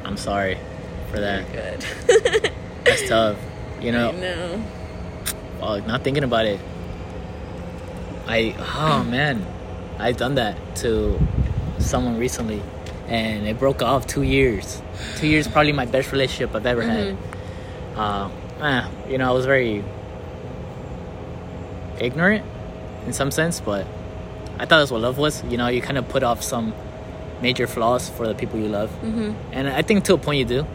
[0.06, 0.58] I'm sorry
[1.12, 1.52] for that.
[1.52, 2.52] good.
[2.84, 3.38] That's tough.
[3.82, 4.63] You know, no.
[5.60, 6.60] well, not thinking about it.
[8.28, 9.45] I oh man,
[9.99, 11.19] I've done that to
[11.80, 12.62] someone recently,
[13.08, 14.82] and it broke off two years.
[15.17, 17.17] Two years, probably my best relationship I've ever had.
[17.95, 18.29] Uh,
[18.62, 19.84] eh, you know, I was very
[21.99, 22.45] ignorant
[23.06, 23.86] in some sense, but
[24.56, 25.43] I thought that's what love was.
[25.45, 26.73] You know, you kind of put off some
[27.41, 29.34] major flaws for the people you love, mm-hmm.
[29.51, 30.67] and I think to a point you do.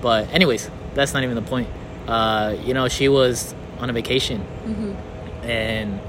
[0.00, 1.68] But anyways, that's not even the point.
[2.06, 4.40] Uh, you know, she was on a vacation,
[5.42, 6.00] and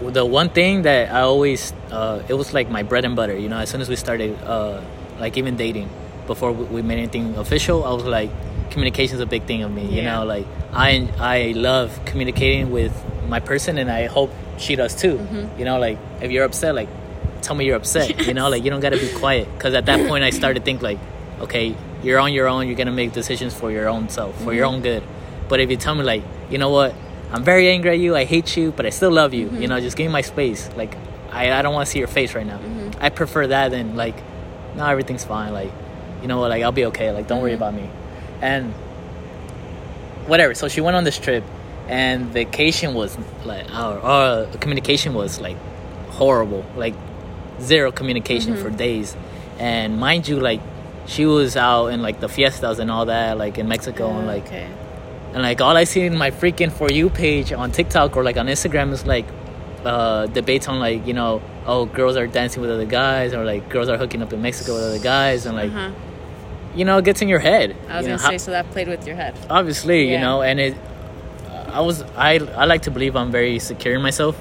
[0.00, 3.36] the one thing that I always uh, it was like my bread and butter.
[3.36, 4.82] You know, as soon as we started, uh,
[5.18, 5.88] like even dating,
[6.26, 8.30] before we made anything official, I was like,
[8.70, 9.86] communication is a big thing of me.
[9.86, 12.92] You know, like I I love communicating with
[13.28, 15.16] my person, and I hope she does too.
[15.16, 15.58] Mm-hmm.
[15.58, 16.88] You know, like if you're upset, like
[17.42, 18.26] tell me you're upset.
[18.26, 19.48] You know, like you don't gotta be quiet.
[19.54, 20.98] Because at that point, I started to think like,
[21.40, 22.66] okay, you're on your own.
[22.66, 24.76] You're gonna make decisions for your own self, for your mm-hmm.
[24.76, 25.02] own good.
[25.48, 26.94] But if you tell me like, you know what,
[27.32, 28.14] I'm very angry at you.
[28.14, 29.44] I hate you, but I still love you.
[29.44, 29.64] You mm-hmm.
[29.66, 30.70] know, just give me my space.
[30.76, 30.96] Like,
[31.30, 32.60] I I don't want to see your face right now.
[33.00, 34.16] I prefer that than like,
[34.76, 35.52] no, everything's fine.
[35.52, 35.72] Like,
[36.22, 37.10] you know what, like I'll be okay.
[37.12, 37.88] Like, don't worry about me.
[38.40, 38.72] And
[40.26, 40.54] whatever.
[40.54, 41.44] So she went on this trip,
[41.88, 45.56] and vacation was like our, our communication was like
[46.10, 46.94] horrible, like
[47.60, 49.16] zero communication for days.
[49.58, 50.60] And mind you, like
[51.06, 54.46] she was out in like the fiestas and all that, like in Mexico, and like
[54.46, 54.68] okay.
[55.34, 58.36] and like all I see in my freaking for you page on TikTok or like
[58.36, 59.26] on Instagram is like
[59.84, 63.68] uh debates on like you know oh girls are dancing with other guys or like
[63.70, 65.90] girls are hooking up in Mexico with other guys and like Uh-huh.
[66.74, 67.76] You know it gets in your head.
[67.88, 69.34] I was you know, gonna say, so that played with your head.
[69.48, 70.76] obviously you know and it
[71.68, 74.40] i was i i like to believe i'm very secure in myself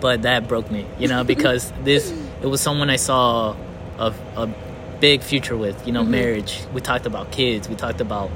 [0.00, 2.10] but that broke me you know because this
[2.42, 3.56] it was someone i saw
[3.98, 4.54] a, a
[5.02, 6.12] big future with you know mm-hmm.
[6.12, 6.60] marriage.
[6.72, 7.68] We talked about kids.
[7.68, 8.30] We talked about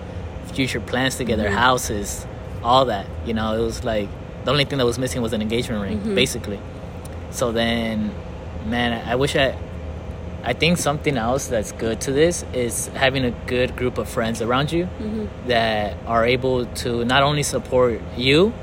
[0.52, 1.56] future plans together mm-hmm.
[1.56, 2.26] houses
[2.62, 3.54] all that you know.
[3.54, 4.08] It was like
[4.44, 6.14] the only thing that was missing was an engagement ring mm-hmm.
[6.14, 6.60] basically.
[7.30, 8.12] So then
[8.66, 9.56] man I wish i
[10.46, 14.40] I think something else that's good to this is having a good group of friends
[14.40, 15.48] around you mm-hmm.
[15.48, 18.54] that are able to not only support you,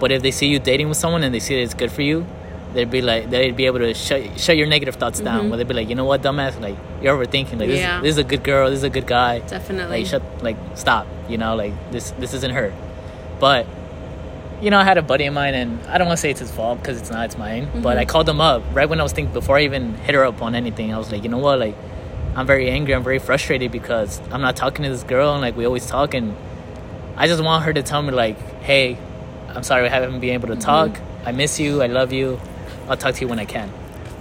[0.00, 2.02] but if they see you dating with someone and they see that it's good for
[2.02, 2.26] you,
[2.74, 5.42] they'd be like they'd be able to shut shut your negative thoughts down.
[5.42, 5.48] Mm-hmm.
[5.50, 7.56] Where they'd be like, you know what, dumbass, like you're overthinking.
[7.58, 8.00] Like this, Yeah.
[8.00, 8.68] this is a good girl.
[8.68, 9.38] This is a good guy.
[9.38, 9.98] Definitely.
[9.98, 11.06] Like shut, like stop.
[11.28, 12.74] You know, like this this isn't her.
[13.38, 13.66] But
[14.60, 16.40] you know, I had a buddy of mine, and I don't want to say it's
[16.40, 17.26] his fault because it's not.
[17.26, 17.68] It's mine.
[17.82, 18.10] But I mm-hmm.
[18.10, 20.54] called him up right when I was thinking before I even hit her up on
[20.54, 20.92] anything.
[20.92, 21.76] I was like, you know what, like
[22.34, 22.94] I'm very angry.
[22.94, 26.14] I'm very frustrated because I'm not talking to this girl, and like we always talk,
[26.14, 26.36] and
[27.16, 28.98] I just want her to tell me like, hey,
[29.48, 30.62] I'm sorry I haven't been able to mm-hmm.
[30.62, 31.00] talk.
[31.24, 31.82] I miss you.
[31.82, 32.40] I love you.
[32.88, 33.72] I'll talk to you when I can.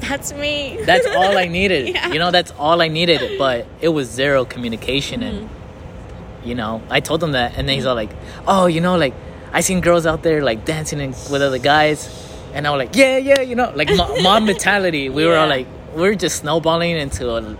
[0.01, 0.77] That's me.
[0.83, 1.89] That's all I needed.
[1.89, 2.11] Yeah.
[2.11, 3.39] You know, that's all I needed.
[3.39, 6.47] But it was zero communication, and mm-hmm.
[6.47, 8.11] you know, I told him that, and then he's all like,
[8.47, 9.13] "Oh, you know, like
[9.53, 12.09] I seen girls out there like dancing in- with other guys,"
[12.53, 15.09] and I was like, "Yeah, yeah," you know, like mo- mom mentality.
[15.09, 17.55] We were all like, we were just snowballing into a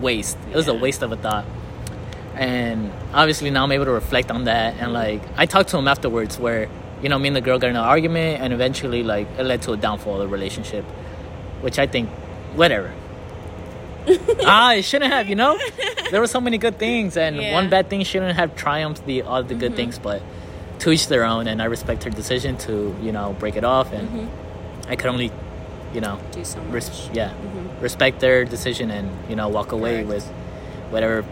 [0.00, 0.36] waste.
[0.50, 1.44] It was a waste of a thought.
[2.36, 5.86] And obviously now I'm able to reflect on that, and like I talked to him
[5.88, 6.68] afterwards, where
[7.02, 9.62] you know me and the girl got in an argument, and eventually like it led
[9.62, 10.84] to a downfall of the relationship,
[11.60, 12.08] which I think,
[12.54, 12.92] whatever.
[14.44, 15.58] ah, it shouldn't have, you know.
[16.10, 17.54] There were so many good things, and Yeah.
[17.54, 19.98] one bad thing shouldn't have triumphed the all the good things.
[19.98, 20.20] But
[20.84, 23.92] to each their own, and I respect her decision to you know break it off,
[23.92, 24.28] and
[24.88, 25.30] I could only,
[25.94, 26.72] you know, Do so much.
[26.74, 27.32] res- yeah,
[27.80, 30.08] respect their decision and you know walk away Correct.
[30.08, 30.24] with
[30.90, 31.24] whatever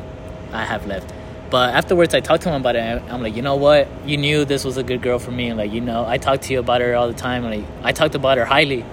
[0.53, 1.13] I have left.
[1.51, 2.83] But afterwards, I talked to him about it.
[2.83, 3.87] and I'm like, you know what?
[4.07, 6.45] You knew this was a good girl for me, and like, you know, I talked
[6.45, 7.45] to you about her all the time.
[7.45, 8.87] And like, I talked about her highly,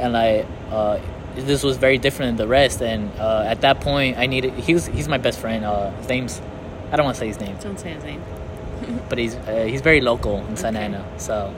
[0.00, 0.98] and like, uh,
[1.34, 2.80] this was very different than the rest.
[2.80, 4.54] And uh, at that point, I needed.
[4.54, 5.66] He was he's my best friend.
[5.66, 6.40] Uh, his name's
[6.90, 8.22] I don't want to say his name, Don't say his name.
[9.08, 11.04] But he's uh, he's very local in Santa Ana.
[11.18, 11.54] So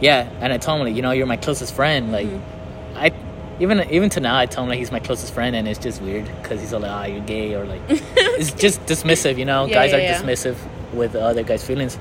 [0.00, 2.10] yeah, and I told him like, you know, you're my closest friend.
[2.12, 2.98] Like, Mm-hmm.
[2.98, 3.12] I
[3.60, 6.00] even even to now, I tell him like he's my closest friend, and it's just
[6.02, 9.38] weird because he's all like, ah, you're gay or like it's just dismissive.
[9.38, 10.22] You know, Yeah, guys yeah, are yeah.
[10.22, 10.56] dismissive
[10.92, 11.98] with other guys' feelings.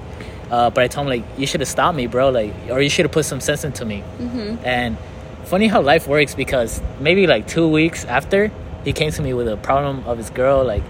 [0.50, 2.30] Uh, but I told him like, you should have stopped me, bro.
[2.30, 4.04] Like, or you should have put some sense into me.
[4.20, 4.66] Mm-hmm.
[4.66, 4.98] And
[5.44, 8.52] funny how life works because maybe like two weeks after
[8.84, 10.84] he came to me with a problem of his girl, like,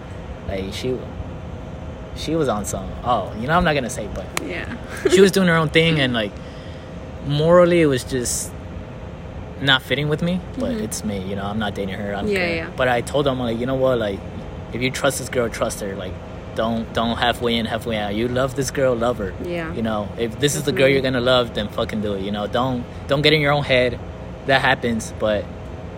[0.47, 0.97] like she.
[2.19, 2.87] She was on some.
[3.03, 4.67] Oh, you know, I'm not gonna say, but Yeah.
[5.09, 6.31] she was doing her own thing and like
[7.27, 8.51] morally it was just
[9.61, 12.25] not fitting with me but it's me you know i'm not dating her i don't
[12.25, 12.33] Mm-hmm.
[12.35, 12.69] Yeah, yeah.
[12.77, 14.19] but i told him like you know what like
[14.73, 16.13] if you trust this girl trust her like
[16.55, 19.73] don't don't halfway in halfway out you love this girl love her Yeah.
[19.73, 22.31] you know if this is the girl you're gonna love then fucking do it you
[22.31, 23.99] know don't don't get in your own head
[24.45, 25.43] that happens but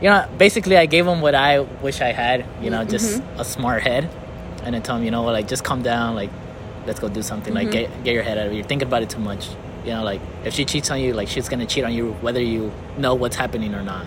[0.01, 3.39] you know basically i gave him what i wish i had you know just Mm-hmm.
[3.41, 4.09] a smart head
[4.63, 6.29] and then tell him you know what like just calm down like
[6.87, 7.93] let's go do something like Mm-hmm.
[7.93, 8.55] get, get your head out of it.
[8.55, 9.49] You're thinking about it too much.
[9.85, 12.41] You know like if she cheats on you like she's gonna cheat on you whether
[12.41, 14.05] you know what's happening or not.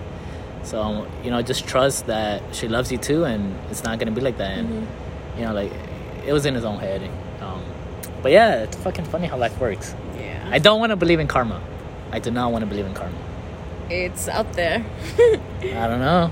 [0.63, 4.21] So you know just trust that she loves you too and it's not gonna be
[4.21, 4.59] like that.
[4.59, 5.39] And Mm-hmm.
[5.41, 5.73] you know like
[6.27, 7.03] it was in his own head.
[7.41, 7.63] Um,
[8.23, 9.95] but yeah it's fucking funny how life works.
[10.17, 10.49] Yeah.
[10.51, 11.61] i don't want to believe in karma.
[12.13, 13.17] I do not want to believe in karma.
[13.91, 14.85] It's out there.
[15.61, 16.31] i don't know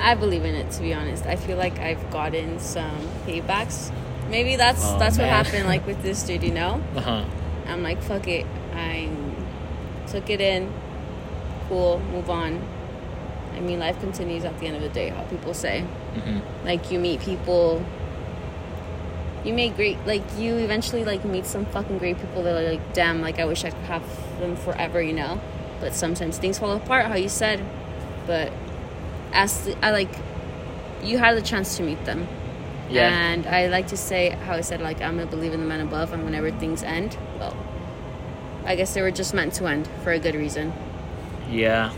[0.00, 1.26] I believe in it to be honest.
[1.26, 3.92] I feel like I've gotten some paybacks.
[4.30, 6.82] Maybe that's Oh, that's what happened like with this dude, you know?
[6.96, 7.24] uh-huh
[7.66, 8.46] I'm like, fuck it.
[8.74, 9.10] I
[10.06, 10.72] took it in.
[11.68, 12.62] Cool, move on.
[13.54, 15.82] I mean, life continues at the end of the day, how people say.
[15.82, 17.84] hmm Like, you meet people.
[19.44, 22.92] You make great, like, you eventually, like, meet some fucking great people that are like,
[22.92, 24.02] damn, like, I wish I could have
[24.40, 25.40] them forever, you know?
[25.80, 27.62] But sometimes things fall apart, how you said.
[28.26, 28.52] But
[29.32, 30.10] as the, I like,
[31.02, 32.26] you had the chance to meet them.
[32.90, 35.66] yeah And I like to say how I said like I'm gonna believe in the
[35.66, 37.54] man above, and whenever things end, well,
[38.64, 40.72] I guess they were just meant to end for a good reason.
[41.50, 41.92] Yeah,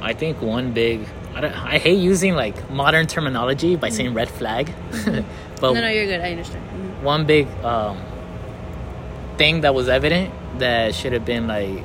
[0.00, 1.06] I think one big.
[1.34, 4.72] I, don't, I hate using like modern terminology by saying red flag,
[5.60, 6.20] but no, no, you're good.
[6.20, 6.64] I understand.
[6.70, 7.02] Mhm.
[7.02, 7.98] one big um,
[9.36, 11.84] thing that was evident that should have been like,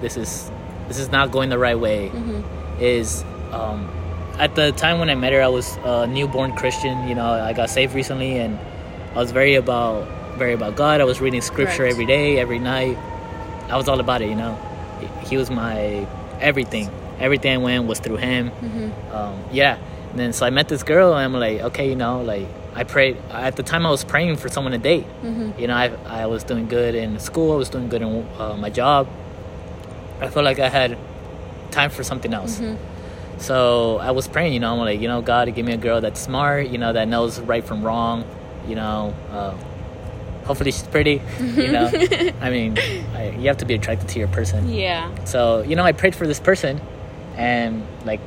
[0.00, 0.50] this is
[0.88, 2.10] this is not going the right way.
[2.80, 3.88] Is um,
[4.38, 7.08] at the time when I met her, I was a newborn Christian.
[7.08, 8.58] You know, I got saved recently, and
[9.14, 11.00] I was very about very about God.
[11.00, 11.92] I was reading scripture Correct.
[11.92, 12.96] every day, every night.
[13.68, 14.28] I was all about it.
[14.28, 14.54] You know,
[15.26, 16.06] he was my
[16.40, 16.90] everything.
[17.18, 18.52] Everything I went was through him.
[19.12, 19.76] Um, yeah.
[20.10, 22.84] And then so I met this girl, and I'm like, okay, you know, like I
[22.84, 23.84] prayed at the time.
[23.84, 25.06] I was praying for someone to date.
[25.58, 27.52] You know, I I was doing good in school.
[27.52, 29.08] I was doing good in uh, my job.
[30.20, 30.96] I felt like I had
[31.72, 32.60] time for something else.
[33.38, 36.00] So I was praying, you know, I'm like, you know, God, give me a girl
[36.00, 38.24] that's smart, you know, that knows right from wrong,
[38.66, 39.14] you know.
[39.30, 39.54] Uh,
[40.44, 41.86] hopefully she's pretty, you know.
[42.40, 42.78] I mean,
[43.14, 44.68] I, you have to be attracted to your person.
[44.68, 45.24] Yeah.
[45.24, 46.80] So you know, I prayed for this person,
[47.36, 48.20] and like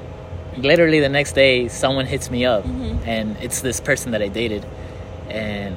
[0.58, 4.66] literally the next day, someone hits me up, and it's this person that I dated,
[5.30, 5.76] and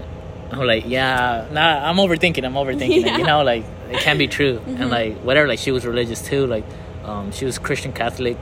[0.52, 2.44] I'm like, yeah, nah, I'm overthinking.
[2.44, 3.06] I'm overthinking.
[3.06, 5.48] it, you know, like it can't be true, and like whatever.
[5.48, 6.46] Like she was religious too.
[6.46, 6.64] Like
[7.04, 8.36] um, she was Christian Catholic,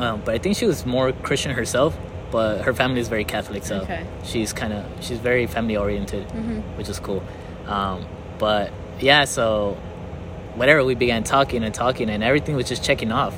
[0.00, 1.96] um, but I think she was more Christian herself.
[2.30, 4.04] But her family is very Catholic, so Okay.
[4.24, 6.24] she's kind of she's very family oriented,
[6.76, 7.22] which is cool.
[7.66, 8.06] Um,
[8.38, 9.76] but yeah, so
[10.56, 13.34] whatever we began talking and talking and everything was just checking off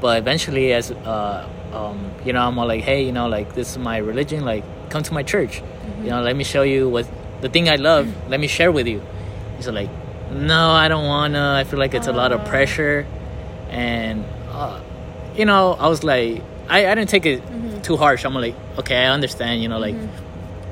[0.00, 3.72] but eventually as uh um you know i'm all like hey you know like this
[3.72, 5.62] is my religion like come to my church
[6.02, 7.06] you know let me show you what
[7.42, 9.02] the thing I love, let me share with you.
[9.58, 9.90] He's like,
[10.32, 11.52] no, I don't wanna.
[11.60, 13.04] I feel like it's a lot of pressure,
[13.68, 14.80] and uh,
[15.34, 17.80] you know, I was like, I, I didn't take it Mm-hmm.
[17.82, 18.24] too harsh.
[18.24, 19.62] I'm like, okay, I understand.
[19.62, 19.96] You know, like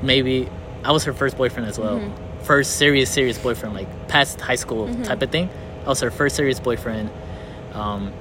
[0.01, 0.49] maybe
[0.83, 2.43] I was her first boyfriend as well, Mm-hmm.
[2.43, 5.49] first serious serious boyfriend, like past high school type of thing.
[5.85, 7.09] I was her first serious boyfriend,
[7.73, 8.11] um,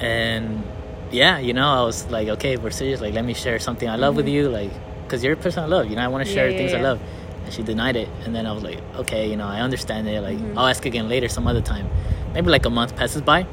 [0.00, 0.62] and
[1.10, 3.00] yeah, you know, I was like, okay, we're serious.
[3.00, 4.70] Like, let me share something I love with you, like,
[5.04, 5.88] because you're a person I love.
[5.88, 6.36] You know, I want to Mm-hmm.
[6.38, 7.00] Yeah, share yeah, things I love.
[7.44, 10.20] And she denied it, and then I was like, okay, you know, I understand it.
[10.22, 10.58] Like, Mm-hmm.
[10.58, 11.88] I'll ask again later, some other time.
[12.32, 13.46] Maybe like a month passes by.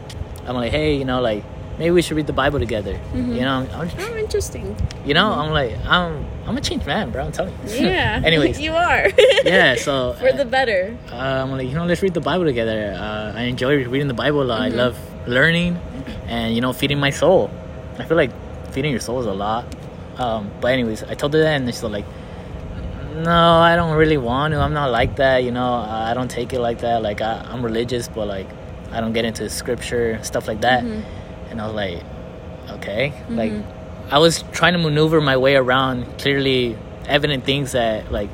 [0.48, 1.44] I'm like, hey, you know, like
[1.80, 2.94] maybe we should read the Bible together.
[2.94, 3.34] Mm-hmm.
[3.34, 4.76] You know, I'm, I'm- Oh, interesting.
[5.06, 7.26] you know, I'm like, I'm, I'm a changed man, bro.
[7.26, 7.88] I'm telling you.
[7.88, 8.22] Yeah.
[8.26, 9.10] Anyways, you are.
[9.46, 9.76] yeah.
[9.76, 10.98] So For the better.
[11.12, 12.94] uh, I'm like, you know, let's read the Bible together.
[12.98, 14.42] Uh, I enjoy reading the Bible.
[14.46, 14.62] Mm-hmm.
[14.64, 15.78] I love learning
[16.28, 17.50] and, you know, feeding my soul.
[18.00, 18.32] I feel like
[18.72, 19.66] feeding your soul is a lot.
[20.18, 22.06] Um, but, anyways, I told her that, and she's like,
[23.16, 24.60] no, I don't really want to.
[24.60, 25.74] I'm not like that, you know.
[25.76, 27.02] I don't take it like that.
[27.02, 28.48] Like, I, I'm religious, but, like,
[28.92, 30.84] I don't get into scripture, stuff like that.
[30.84, 31.21] Mm-hmm.
[31.52, 32.04] And I was like,
[32.80, 33.10] okay.
[33.10, 33.36] Mm-hmm.
[33.36, 33.54] Like,
[34.10, 38.30] I was trying to maneuver my way around clearly evident things that, like,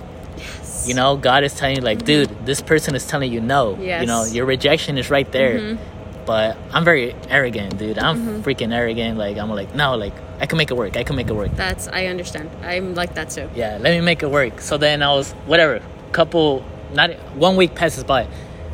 [0.86, 2.34] you know, God is telling you, like, mm-hmm.
[2.34, 3.76] dude, this person is telling you no.
[3.78, 5.60] You know, your rejection is right there.
[5.60, 6.26] Mm-hmm.
[6.26, 7.98] But I'm very arrogant, dude.
[7.98, 8.42] I'm mm-hmm.
[8.42, 9.18] freaking arrogant.
[9.18, 10.98] Like, I'm like, no, like, I can make it work.
[10.98, 11.52] I can make it work.
[11.56, 12.50] That's I understand.
[12.64, 13.50] I'm like that too.
[13.56, 14.60] Yeah, let me make it work.
[14.62, 18.28] So then I was, whatever, couple, not one week passes by.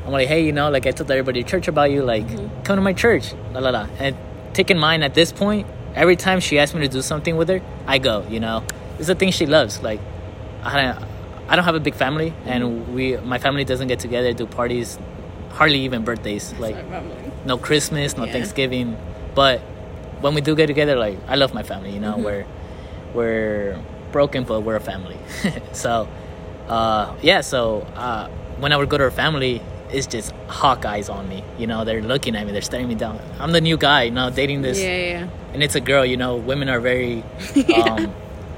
[0.04, 2.04] I'm like, hey, you know, like, I told everybody church about you.
[2.04, 2.28] Like,
[2.66, 3.34] come to my church.
[3.54, 3.88] La la la.
[4.00, 4.18] And
[4.54, 7.50] take in mind at this point, every time she asks me to do something with
[7.50, 8.64] her, I go, you know.
[9.00, 9.82] It's the thing she loves.
[9.82, 10.00] Like,
[10.64, 11.06] I don't,
[11.50, 14.98] I don't have a big family, and we, my family doesn't get together, do parties,
[15.52, 16.54] hardly even birthdays.
[16.60, 16.78] Like,
[17.46, 18.32] no Christmas, no Yeah.
[18.34, 18.98] Thanksgiving.
[19.36, 19.60] But
[20.22, 21.92] when we do get together, like I love my family.
[21.92, 22.24] You know, Mm-hmm.
[22.24, 22.46] we're
[23.14, 23.80] we're
[24.12, 25.18] broken, but we're a family.
[25.74, 26.08] so
[26.68, 27.42] uh, yeah.
[27.42, 29.62] So uh, when I would go to her family,
[29.94, 31.44] it's just hawk eyes on me.
[31.58, 33.20] You know, they're looking at me, they're staring me down.
[33.40, 35.30] I'm the new guy, you know, dating this, Yeah, yeah.
[35.54, 36.04] and it's a girl.
[36.06, 37.24] You know, women are very,
[37.76, 38.14] um,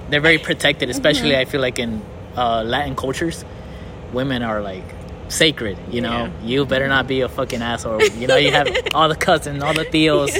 [0.10, 1.42] they're very protected, especially Mm-hmm.
[1.42, 2.02] I feel like in
[2.38, 3.44] uh, Latin cultures,
[4.14, 4.84] women are like
[5.28, 5.78] sacred.
[5.92, 6.32] You know, Yeah.
[6.44, 8.02] you better not be a fucking asshole.
[8.04, 10.36] You know, you have all the cousins, all the theos,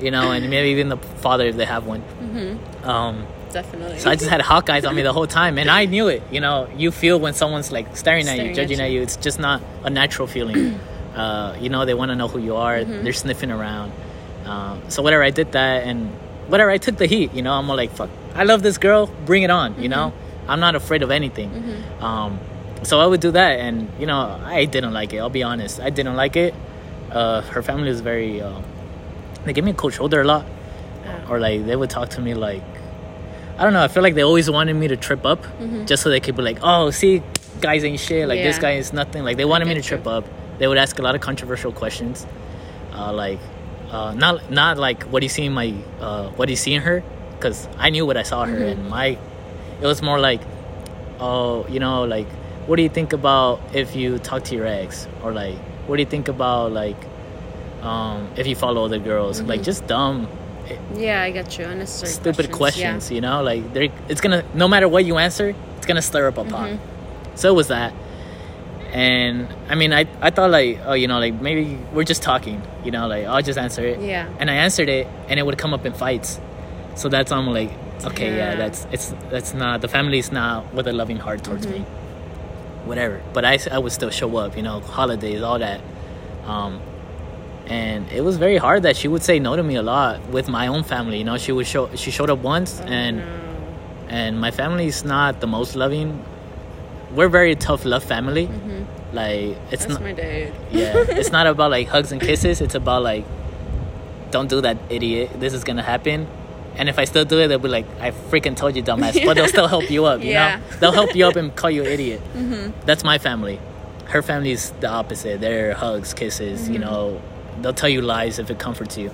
[0.00, 2.02] you know, and maybe even the father if they have one.
[2.02, 2.88] Mm-hmm.
[2.88, 3.98] Um, Definitely.
[3.98, 6.22] so I just had Hawkeyes on me the whole time, and I knew it.
[6.30, 8.84] You know, you feel when someone's like staring, at you, Staring at judging you.
[8.84, 9.02] at you.
[9.02, 10.78] It's just not a natural feeling.
[11.14, 12.76] uh, you know, they want to know who you are.
[12.78, 13.04] Mm-hmm.
[13.04, 13.92] They're sniffing around.
[14.44, 16.10] Um, so whatever, I did that, and
[16.48, 17.32] whatever, I took the heat.
[17.34, 19.06] You know, I'm all like, fuck, I love this girl.
[19.26, 19.80] Bring it on.
[19.82, 20.50] You know, Mm-hmm.
[20.50, 21.50] I'm not afraid of anything.
[22.00, 22.40] Um,
[22.82, 25.18] so I would do that, and you know, I didn't like it.
[25.18, 26.54] I'll be honest, I didn't like it.
[27.10, 28.40] Uh, her family was very.
[28.40, 28.62] Uh,
[29.44, 30.46] they gave me a cold shoulder a lot,
[31.28, 32.62] or like they would talk to me like,
[33.58, 33.82] I don't know.
[33.82, 35.84] I feel like they always wanted me to trip up, Mm-hmm.
[35.86, 37.22] just so they could be like, oh, see,
[37.60, 38.28] guys ain't shit.
[38.28, 39.24] Like this guy is nothing.
[39.24, 40.10] Like they wanted me to trip you.
[40.10, 40.24] up.
[40.58, 42.26] They would ask a lot of controversial questions,
[42.92, 43.38] uh, like,
[43.90, 46.74] uh, not not like what do you see in my, uh, what do you see
[46.74, 47.02] in her?
[47.32, 48.80] Because I knew what I saw her, Mm-hmm.
[48.80, 49.06] and my,
[49.80, 50.40] it was more like,
[51.20, 52.28] oh, you know, like,
[52.66, 56.02] what do you think about if you talk to your ex, or like, what do
[56.02, 56.96] you think about like,
[57.82, 59.48] um, if you follow other girls, Mm-hmm.
[59.50, 60.28] like just dumb
[60.94, 61.64] yeah, I got you.
[61.64, 63.14] Unnecessary stupid questions, Yeah.
[63.14, 66.38] you know like they're it's gonna no matter what you answer it's gonna stir up
[66.38, 67.36] a pot Mm-hmm.
[67.36, 67.92] so was that
[68.92, 72.62] and i mean i i thought like oh you know like maybe we're just talking
[72.84, 74.26] you know like i'll just answer it Yeah.
[74.38, 76.40] and i answered it and it would come up in fights
[76.94, 77.70] so that's i'm like
[78.04, 78.56] okay yeah, Yeah.
[78.56, 82.88] that's it's that's not the family's not with a loving heart towards me Mm-hmm.
[82.88, 85.80] whatever but i i would still show up you know holidays all that
[86.46, 86.80] um
[87.68, 90.48] and it was very hard that she would say no to me a lot with
[90.48, 91.36] my own family you know?
[91.38, 93.22] She would show she showed up once Oh, and
[94.08, 96.24] and my family's not the most loving.
[97.14, 98.46] We're very tough love family.
[99.12, 99.88] Like it's Mm-hmm.
[99.88, 100.52] That's not my dad.
[100.70, 102.60] yeah it's not about like hugs and kisses.
[102.60, 103.24] It's about like
[104.30, 105.30] don't do that idiot.
[105.40, 106.26] This is gonna happen.
[106.76, 109.22] And if i still do it they'll be like i freaking told you dumbass.
[109.26, 110.56] But they'll still help you up you Yeah.
[110.56, 112.20] know they'll help you up and call you idiot.
[112.86, 113.58] That's my family.
[114.06, 115.40] Her family's the opposite.
[115.42, 117.20] They're hugs kisses you know
[117.62, 119.10] they'll tell you lies if it comforts you.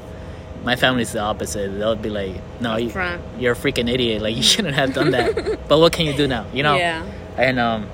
[0.64, 1.78] My family's the opposite.
[1.78, 2.90] They'll be like no you,
[3.38, 4.22] you're a freaking idiot.
[4.22, 5.68] Like you shouldn't have done that.
[5.68, 6.76] But what can you do now you know?
[6.76, 7.04] Yeah.
[7.36, 7.88] and um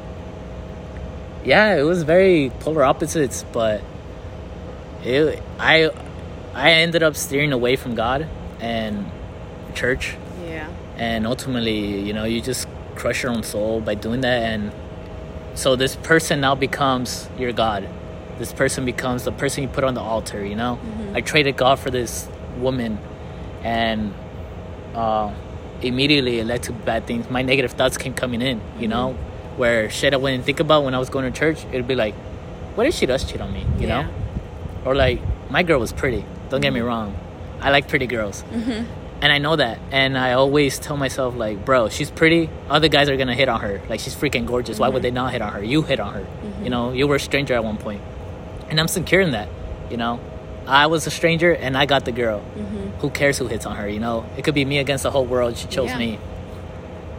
[1.44, 3.82] yeah it was very polar opposites but
[5.02, 5.90] it i
[6.52, 8.28] i ended up steering away from god
[8.60, 9.10] and
[9.74, 10.16] church.
[10.44, 10.68] Yeah.
[10.96, 14.42] and ultimately you know you just crush your own soul by doing that.
[14.42, 14.72] And
[15.54, 17.88] so this person now becomes your god
[18.40, 21.16] this person becomes the person you put on the altar you know mm-hmm.
[21.16, 22.26] i traded god for this
[22.58, 22.98] woman
[23.62, 24.12] and
[24.94, 25.32] uh,
[25.82, 29.58] immediately it led to bad things my negative thoughts came coming in you know mm-hmm.
[29.58, 32.14] where shit I wouldn't think about when I was going to church, it'd be like,
[32.76, 33.66] what if she does cheat on me?
[33.78, 34.02] You Yeah.
[34.02, 34.08] know,
[34.86, 35.20] or like
[35.50, 36.24] my girl was pretty.
[36.48, 36.88] Don't get me mm-hmm.
[36.88, 37.16] wrong,
[37.60, 38.84] I like pretty girls, Mm-hmm.
[39.22, 39.78] and I know that.
[39.90, 42.48] And I always tell myself like, bro, she's pretty.
[42.70, 43.82] Other guys are gonna hit on her.
[43.90, 44.78] Like she's freaking gorgeous.
[44.78, 45.62] Why would they not hit on her?
[45.62, 46.26] You hit on her.
[46.64, 48.00] You know, you were a stranger at one point,
[48.70, 49.48] and I'm secure in that.
[49.90, 50.20] You know,
[50.66, 52.40] I was a stranger and I got the girl.
[53.00, 53.88] Who cares who hits on her?
[53.88, 55.56] You know, it could be me against the whole world.
[55.56, 55.98] She chose Yeah.
[55.98, 56.18] me.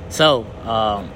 [0.09, 1.09] So, um,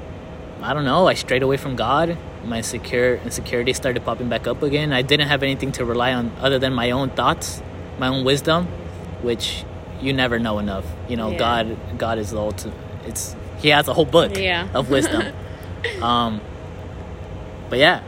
[0.62, 1.08] I don't know.
[1.08, 2.18] I strayed away from God.
[2.46, 4.94] My secure insecurity started popping back up again.
[4.94, 7.62] I didn't have anything to rely on other than my own thoughts,
[8.00, 8.68] my own wisdom,
[9.22, 9.64] which
[10.02, 10.86] you never know enough.
[11.10, 11.38] You know, Yeah.
[11.38, 12.76] God, God is the ultimate.
[13.08, 14.68] It's He has a whole book Yeah.
[14.74, 15.24] of wisdom.
[16.02, 16.42] um,
[17.70, 18.02] but yeah,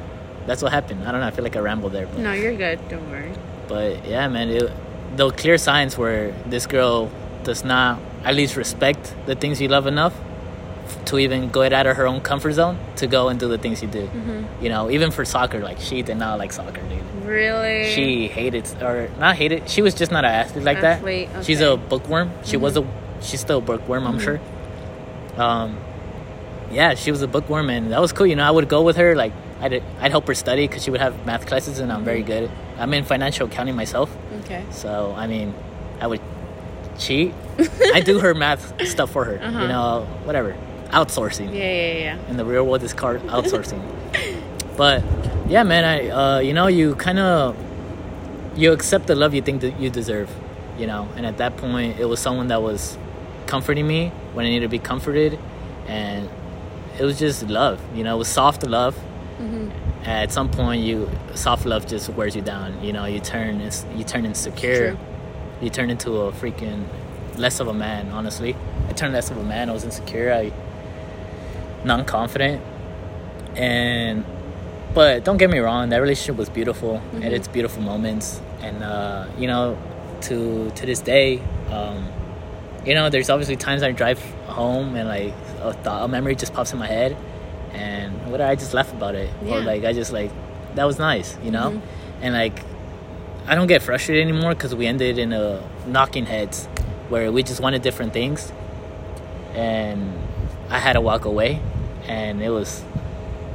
[0.47, 1.03] that's what happened.
[1.07, 1.27] I don't know.
[1.27, 2.79] I feel like I rambled there, but No, you're good.
[2.89, 3.31] Don't worry.
[3.67, 4.71] but yeah, man, it,
[5.15, 7.11] the clear signs where this girl
[7.43, 10.13] does not at least respect the things you love enough
[11.05, 13.81] to even go out of her own comfort zone to go and do the things
[13.81, 14.07] you do.
[14.07, 14.63] Mm-hmm.
[14.63, 17.03] You know, even for soccer, like she did not like soccer, dude.
[17.25, 17.91] Really?
[17.93, 19.69] She hated or not hated.
[19.69, 21.45] She was just not an athlete like Athlete, that.
[21.45, 22.31] She's a bookworm.
[22.45, 22.87] She was a.
[23.21, 24.21] She's still a bookworm, I'm Mhm.
[24.23, 24.39] sure.
[25.37, 25.77] Um,
[26.71, 28.25] yeah, she was a bookworm, and that was cool.
[28.27, 29.15] You know, I would go with her.
[29.15, 32.23] Like, I'd I'd help her study because she would have math classes, and I'm very
[32.23, 32.49] good.
[32.77, 34.63] I'm in financial accounting myself, Okay.
[34.71, 35.53] so I mean,
[35.99, 36.21] I would
[36.99, 37.33] cheat.
[37.93, 39.39] I do her math stuff for her.
[39.41, 39.61] Uh-huh.
[39.61, 40.55] You know, whatever.
[40.89, 42.29] Outsourcing Yeah, yeah, yeah.
[42.29, 43.81] in the real world is called outsourcing.
[44.77, 45.03] but
[45.49, 47.55] yeah, man, I uh, you know you kind of
[48.55, 50.29] you accept the love you think that you deserve,
[50.79, 51.07] you know.
[51.17, 52.97] And at that point, it was someone that was
[53.47, 55.37] comforting me when I needed to be comforted,
[55.87, 56.29] and
[56.99, 58.15] it was just love, you know.
[58.15, 58.97] It was soft love.
[59.39, 59.69] Mm-hmm.
[60.05, 62.83] At some point, you soft love just wears you down.
[62.83, 63.59] You know, you turn
[63.95, 64.97] you turn insecure.
[65.61, 66.85] You turn into a freaking
[67.37, 68.09] less of a man.
[68.11, 68.55] Honestly,
[68.89, 69.69] I turned less of a man.
[69.69, 70.33] I was insecure.
[70.33, 70.51] I
[71.85, 72.61] non-confident
[73.55, 74.25] and
[74.93, 77.23] but don't get me wrong that relationship was beautiful Mm-hmm.
[77.23, 79.77] and it's beautiful moments and uh you know
[80.21, 82.07] to to this day um
[82.85, 86.53] you know there's obviously times i drive home and like a thought a memory just
[86.53, 87.15] pops in my head
[87.73, 90.31] and what i just laugh about it or like i just like
[90.75, 91.81] that was nice you know Mhm.
[92.21, 92.61] and like
[93.47, 96.65] i don't get frustrated anymore because we ended in a knocking heads
[97.09, 98.51] where we just wanted different things
[99.55, 100.13] and
[100.69, 101.61] I had to walk away,
[102.07, 102.83] and it was.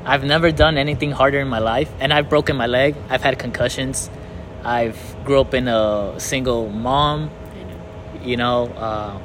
[0.05, 2.97] I've never done anything harder in my life, and I've broken my leg.
[3.11, 4.11] I've had concussions.
[4.65, 7.31] I've grew up in a single mom.
[8.25, 9.19] You know, uh,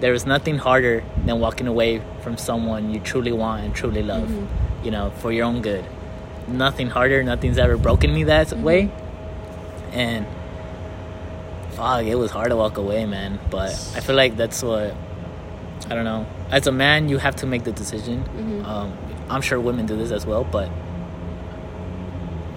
[0.00, 4.30] there is nothing harder than walking away from someone you truly want and truly love.
[4.84, 5.84] You know, for your own good.
[6.48, 7.22] Nothing harder.
[7.22, 8.90] Nothing's ever broken me that way.
[9.92, 10.26] And
[11.70, 13.38] fuck, it was hard to walk away, man.
[13.50, 14.94] But I feel like that's what
[15.90, 16.26] I don't know.
[16.50, 18.24] As a man, you have to make the decision.
[18.36, 18.66] Mhm.
[18.66, 18.92] Um,
[19.28, 20.68] I'm sure women do this as well, but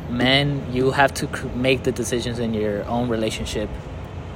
[0.10, 3.70] men, you have to make the decisions in your own relationship,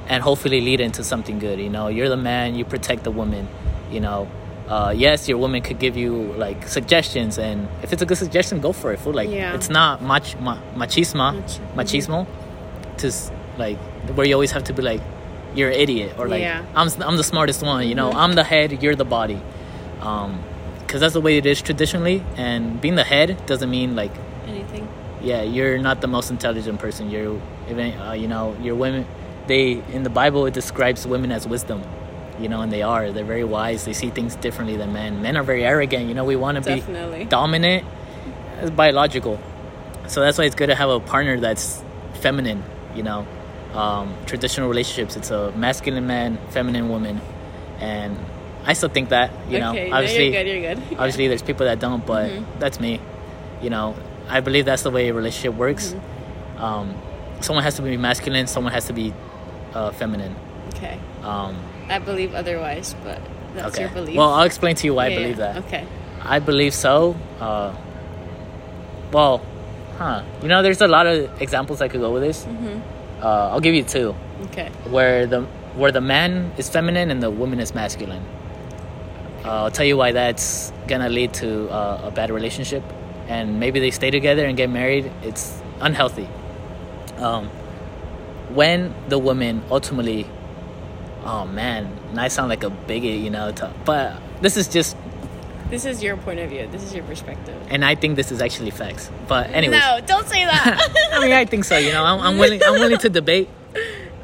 [0.08, 1.58] and hopefully lead into something good.
[1.60, 2.54] You know, you're the man.
[2.54, 3.48] You protect the woman.
[3.90, 4.28] You know.
[4.68, 8.60] Uh, yes, your woman could give you like suggestions, and if it's a good suggestion,
[8.60, 8.98] go for it.
[8.98, 9.12] Fool.
[9.12, 9.52] Like Yeah.
[9.54, 12.26] it's not mach- ma- machismo, Mach- machismo,
[12.96, 13.12] to
[13.58, 13.76] like
[14.16, 15.02] where you always have to be like
[15.54, 16.62] you're an idiot or like Yeah.
[16.74, 17.86] I'm I'm the smartest one.
[17.86, 18.16] You know, Mhm.
[18.22, 19.38] I'm the head, you're the body.
[20.00, 20.40] Um,
[20.80, 24.12] because that's the way it is traditionally, and being the head doesn't mean like
[24.48, 24.88] Anything?
[25.22, 27.10] yeah, you're not the most intelligent person.
[27.10, 27.38] You're
[27.70, 29.04] even uh, you know, you're women.
[29.46, 31.82] They in the Bible it describes women as wisdom.
[32.40, 33.12] You know, and they are.
[33.12, 33.84] They're very wise.
[33.84, 35.22] They see things differently than men.
[35.22, 36.08] Men are very arrogant.
[36.08, 37.84] You know, we want to be dominant.
[38.60, 39.38] It's biological.
[40.08, 41.82] So that's why it's good to have a partner that's
[42.14, 42.64] feminine.
[42.96, 43.26] You know,
[43.72, 45.16] um, traditional relationships.
[45.16, 47.20] It's a masculine man, feminine woman,
[47.78, 48.16] and
[48.66, 49.30] I still think that.
[49.48, 50.48] You know, okay, no, obviously, you're good.
[50.50, 50.82] You're good.
[50.98, 52.44] obviously there's people that don't but Mhm.
[52.58, 53.00] that's me
[53.62, 53.94] you know
[54.28, 56.62] i believe that's the way a relationship works Mm-hmm.
[56.62, 56.94] um,
[57.40, 59.12] someone has to be masculine someone has to be
[59.74, 60.34] uh, feminine
[60.68, 60.98] Okay.
[61.22, 61.56] um,
[61.88, 63.20] I believe otherwise, but
[63.54, 64.16] that's okay your belief.
[64.16, 65.52] well i'll explain to you why Yeah, i believe yeah.
[65.52, 65.84] that Okay.
[66.22, 67.72] i believe so uh,
[69.12, 69.40] well
[69.98, 72.80] huh you know there's a lot of examples i could go with this Mm-hmm.
[73.22, 74.14] uh, i'll give you two
[74.46, 74.68] Okay.
[74.90, 75.42] where the
[75.76, 78.22] where the man is feminine and the woman is masculine.
[79.44, 82.82] Uh, I'll tell you why that's gonna lead to uh, a bad relationship,
[83.28, 85.10] and maybe they stay together and get married.
[85.22, 86.28] It's unhealthy.
[87.18, 87.50] Um,
[88.54, 90.26] when the woman ultimately,
[91.24, 94.96] oh man, and I sound like a bigot, you know, to, but this is just,
[95.70, 96.68] This is your point of view.
[96.70, 97.56] This is your perspective.
[97.68, 99.10] and I think this is actually facts.
[99.26, 99.78] But anyway.
[99.78, 101.10] No, don't say that.
[101.12, 101.76] I mean, I think so.
[101.78, 102.60] You know, I'm, I'm willing.
[102.64, 103.48] I'm willing to debate,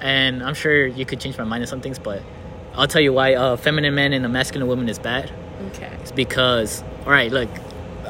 [0.01, 1.99] and I'm sure you could change my mind on some things.
[1.99, 2.23] But
[2.75, 5.33] I'll tell you why a feminine man and a masculine woman is bad.
[5.73, 5.91] okay.
[6.03, 7.49] It's because, all right, look,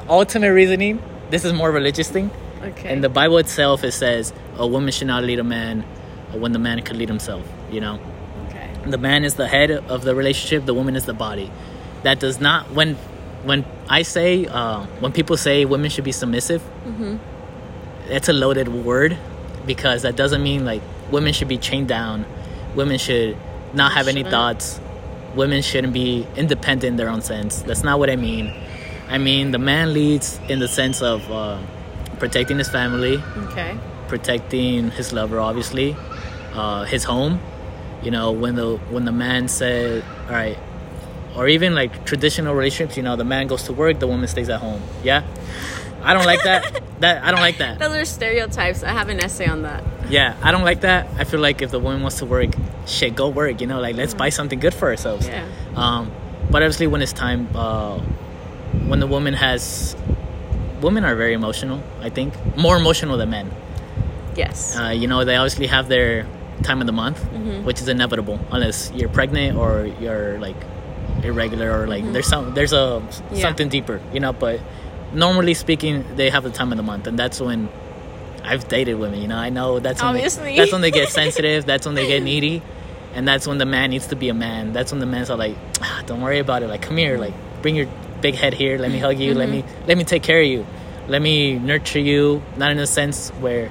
[0.08, 1.00] ultimate reasoning.
[1.30, 2.30] This is more religious thing.
[2.62, 2.92] Okay.
[2.92, 5.84] In the Bible itself, it says a woman should not lead a man
[6.32, 7.46] when the man could lead himself.
[7.70, 8.00] You know,
[8.48, 8.70] okay.
[8.86, 10.66] the man is the head of the relationship.
[10.66, 11.50] The woman is the body.
[12.02, 12.94] That does not when
[13.44, 16.62] when I say uh, when people say women should be submissive.
[18.08, 19.16] It's a loaded word
[19.66, 22.26] because that doesn't mean like women should be chained down.
[22.74, 23.36] Women should
[23.72, 24.32] not have any Shouldn't.
[24.32, 24.80] thoughts.
[25.36, 27.62] Women shouldn't be independent in their own sense.
[27.62, 28.52] That's not what I mean.
[29.08, 31.58] I mean the man leads in the sense of uh,
[32.18, 33.78] protecting his family, Okay.
[34.08, 35.92] protecting his lover, obviously,
[36.54, 37.40] uh, his home.
[38.02, 40.58] You know, when the when the man said, "All right,"
[41.36, 44.48] or even like traditional relationships, you know, the man goes to work, the woman stays
[44.48, 44.82] at home.
[45.02, 45.22] Yeah,
[46.02, 46.82] I don't like that.
[47.00, 47.78] that I don't like that.
[47.78, 48.82] Those are stereotypes.
[48.82, 49.84] I have an essay on that.
[50.08, 51.08] Yeah, I don't like that.
[51.18, 52.50] I feel like if the woman wants to work,
[52.86, 53.60] shit, go work.
[53.60, 55.26] You know, like let's buy something good for ourselves.
[55.26, 55.46] Yeah.
[55.76, 56.10] Um,
[56.50, 57.98] but obviously, when it's time, uh,
[58.86, 59.94] when the woman has,
[60.80, 61.82] women are very emotional.
[62.00, 63.50] I think more emotional than men.
[64.36, 64.76] Yes.
[64.76, 66.26] Uh, you know, they obviously have their
[66.62, 67.64] time of the month, Mm-hmm.
[67.64, 70.56] which is inevitable unless you're pregnant or you're like
[71.22, 73.34] irregular or like there's some there's a Mm-hmm.
[73.34, 73.42] Yeah.
[73.42, 74.32] something deeper, you know.
[74.32, 74.60] But
[75.12, 77.68] normally speaking, they have the time of the month, and that's when
[78.44, 79.20] I've dated women.
[79.20, 80.44] You know, I know that's when Obviously.
[80.44, 81.66] They, that's when they get sensitive.
[81.66, 82.62] That's when they get needy,
[83.14, 84.72] and that's when the man needs to be a man.
[84.72, 86.68] That's when the men's are like, ah, don't worry about it.
[86.68, 87.18] Like, come here.
[87.18, 87.88] Like, bring your
[88.20, 88.78] big head here.
[88.78, 89.34] Let me hug you.
[89.34, 90.66] Let me let me take care of you.
[91.08, 92.42] Let me nurture you.
[92.56, 93.68] Not in a sense where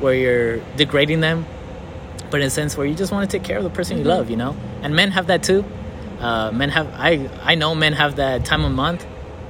[0.00, 1.46] where you're degrading them,
[2.30, 4.04] but in a sense where you just want to take care of the person you
[4.04, 4.30] love.
[4.30, 5.64] You know, and men have that too.
[6.20, 9.04] Uh, men have I I know men have that time of month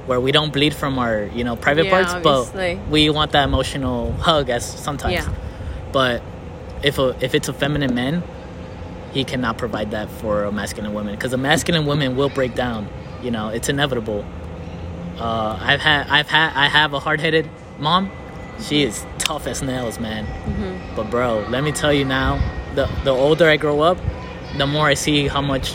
[0.05, 2.75] where we don't bleed from our you know private Yeah, parts, obviously.
[2.75, 5.13] but we want that emotional hug as sometimes.
[5.13, 5.33] Yeah.
[5.91, 6.21] But
[6.83, 8.23] if a if it's a feminine man,
[9.11, 12.87] he cannot provide that for a masculine woman because a masculine woman will break down.
[13.23, 14.25] You know, it's inevitable.
[15.17, 17.49] Uh, I've had I've had I have a hard headed
[17.79, 18.11] mom.
[18.61, 20.25] She is tough as nails, man.
[20.95, 22.39] But bro, let me tell you now,
[22.77, 23.97] the the older I grow up,
[24.57, 25.73] the more I see how much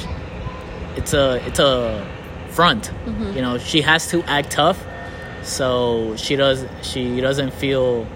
[0.96, 2.08] it's a it's a
[2.50, 2.84] front.
[2.84, 3.36] Mm-hmm.
[3.36, 4.78] You know, she has to act tough,
[5.42, 8.06] so she does she doesn't feel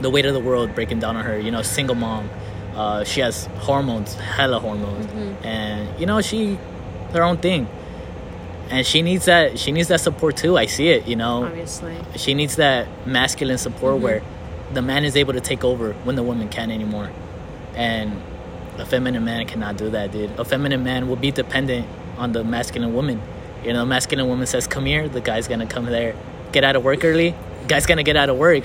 [0.00, 1.38] the weight of the world breaking down on her.
[1.38, 2.28] You know, single mom,
[2.74, 5.46] uh, she has hormones, hella hormones, mm-hmm.
[5.46, 6.58] and you know she
[7.12, 7.68] her own thing,
[8.70, 10.58] and she needs that she needs that support too.
[10.58, 11.06] I see it.
[11.06, 11.96] You know, Obviously.
[12.16, 14.04] she needs that masculine support mm-hmm.
[14.04, 14.22] where
[14.72, 17.08] the man is able to take over when the woman can't anymore
[17.74, 18.20] and
[18.78, 20.30] a feminine man cannot do that dude.
[20.38, 21.86] A feminine man will be dependent
[22.18, 23.20] on the masculine woman.
[23.64, 26.14] You know masculine woman says come here the guy's gonna come there.
[26.52, 27.34] Get out of work early.
[27.68, 28.64] Guy's gonna get out of work.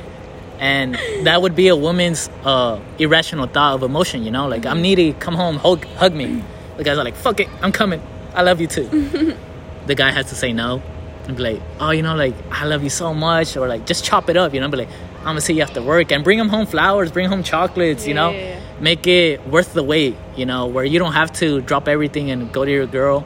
[0.60, 4.48] And that would be a woman's uh, irrational thought of emotion you know?
[4.48, 5.14] Like i'm needy.
[5.14, 5.58] Come home.
[5.58, 6.44] Hug, hug me.
[6.78, 7.50] The guy's are like fuck it.
[7.62, 8.02] I'm coming.
[8.34, 9.38] I love you too.
[9.88, 10.84] The guy has to say no
[11.30, 14.04] and be like, oh, you know, like I love you so much, or like just
[14.04, 14.90] chop it up, you know, be like,
[15.20, 18.14] I'm gonna see you after work and bring them home flowers, bring home chocolates, you
[18.14, 21.88] know, yeah, make it worth the wait, you know, where you don't have to drop
[21.88, 23.26] everything and go to your girl,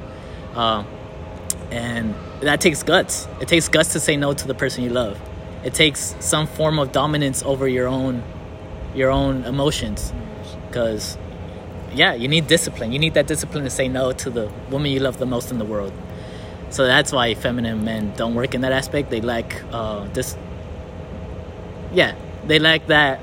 [0.55, 0.83] uh,
[1.71, 3.27] and that takes guts.
[3.39, 5.19] It takes guts to say no to the person you love.
[5.63, 8.23] It takes some form of dominance over your own,
[8.93, 10.11] your own emotions,
[10.67, 11.17] because
[11.93, 12.91] yeah, you need discipline.
[12.91, 15.59] You need that discipline to say no to the woman you love the most in
[15.59, 15.93] the world.
[16.69, 19.11] So that's why feminine men don't work in that aspect.
[19.11, 20.35] They lack uh, this.
[21.93, 22.15] Yeah,
[22.47, 23.19] they lack that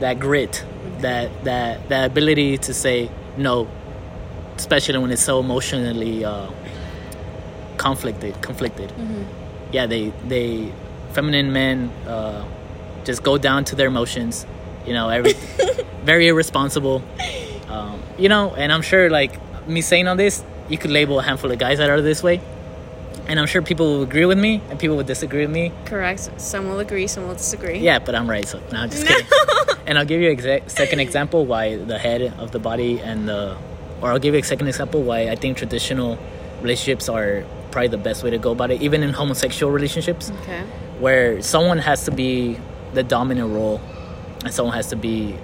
[0.00, 0.64] that grit,
[1.00, 3.68] that that that ability to say no,
[4.56, 6.50] especially when it's so emotionally uh,
[7.76, 8.40] conflicted.
[8.40, 8.92] Conflicted.
[9.72, 10.72] Yeah, they they
[11.12, 12.44] feminine men uh,
[13.04, 14.46] just go down to their emotions.
[14.86, 15.32] You know, every
[16.04, 17.02] very irresponsible.
[17.68, 21.22] Um, you know, and I'm sure like me saying all this, you could label a
[21.22, 22.40] handful of guys that are this way,
[23.28, 25.72] and I'm sure people will agree with me and people will disagree with me.
[25.86, 26.30] Correct.
[26.40, 27.78] Some will agree, some will disagree.
[27.78, 28.46] Yeah, but I'm right.
[28.46, 29.10] So no, I'm just No.
[29.16, 29.26] kidding.
[29.86, 33.28] And I'll give you a exa- second example why the head of the body and
[33.28, 33.54] the,
[34.00, 36.18] or I'll give you a second example why I think traditional
[36.62, 40.62] relationships are probably the best way to go about it, even in homosexual relationships, Okay.
[41.00, 42.58] where someone has to be
[42.94, 43.78] the dominant role,
[44.42, 45.36] and someone has to be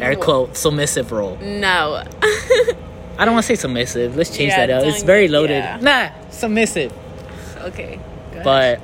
[0.00, 1.36] air quote submissive role.
[1.40, 2.02] No.
[3.18, 4.16] I don't want to say submissive.
[4.16, 4.86] Let's change Yeah, that out.
[4.88, 5.64] It's very loaded.
[5.64, 5.78] yeah.
[5.80, 6.92] Nah, submissive.
[7.58, 7.98] okay.
[8.44, 8.80] But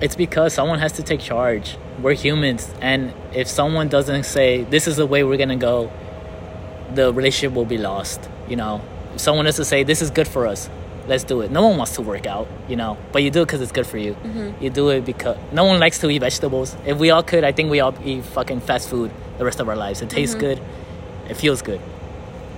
[0.00, 4.88] it's because someone has to take charge we're humans and if someone doesn't say this
[4.88, 5.92] is the way we're gonna go
[6.94, 8.80] the relationship will be lost you know
[9.14, 10.68] if someone has to say this is good for us
[11.06, 13.46] let's do it no one wants to work out you know but you do it
[13.46, 14.16] because it's good for you
[14.60, 17.52] you do it because no one likes to eat vegetables if we all could i
[17.52, 20.60] think we all eat fucking fast food the rest of our lives it tastes good
[21.28, 21.80] it feels good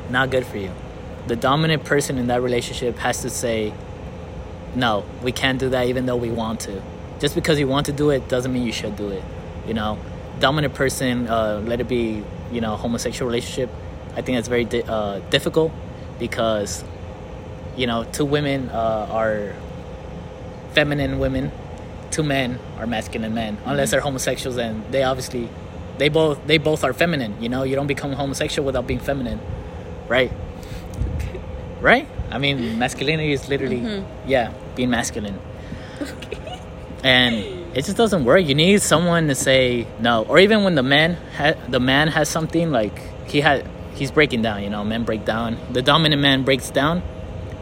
[0.08, 0.70] not good for you
[1.26, 3.72] the dominant person in that relationship has to say
[4.76, 6.82] no, we can't do that even though we want to.
[7.18, 9.24] Just because you want to do it doesn't mean you should do it.
[9.66, 9.98] You know,
[10.38, 12.22] dominant person, uh, let it be,
[12.52, 13.70] you know, homosexual relationship.
[14.14, 15.72] I think that's very di- uh, difficult
[16.18, 16.84] because,
[17.76, 19.54] you know, two women uh, are
[20.72, 21.50] feminine women,
[22.10, 23.56] two men are masculine men.
[23.64, 25.48] Unless they're homosexuals, and they obviously,
[25.96, 27.42] they both they both are feminine.
[27.42, 29.40] You know, you don't become homosexual without being feminine,
[30.06, 30.30] right?
[31.80, 32.08] Right?
[32.30, 34.28] I mean, masculinity is literally, mm-hmm.
[34.28, 35.38] yeah, being masculine.
[37.04, 37.34] And
[37.76, 38.44] it just doesn't work.
[38.44, 42.28] You need someone to say no, or even when the man ha- the man has
[42.28, 44.62] something like he had, he's breaking down.
[44.62, 45.58] You know, men break down.
[45.72, 47.02] The dominant man breaks down.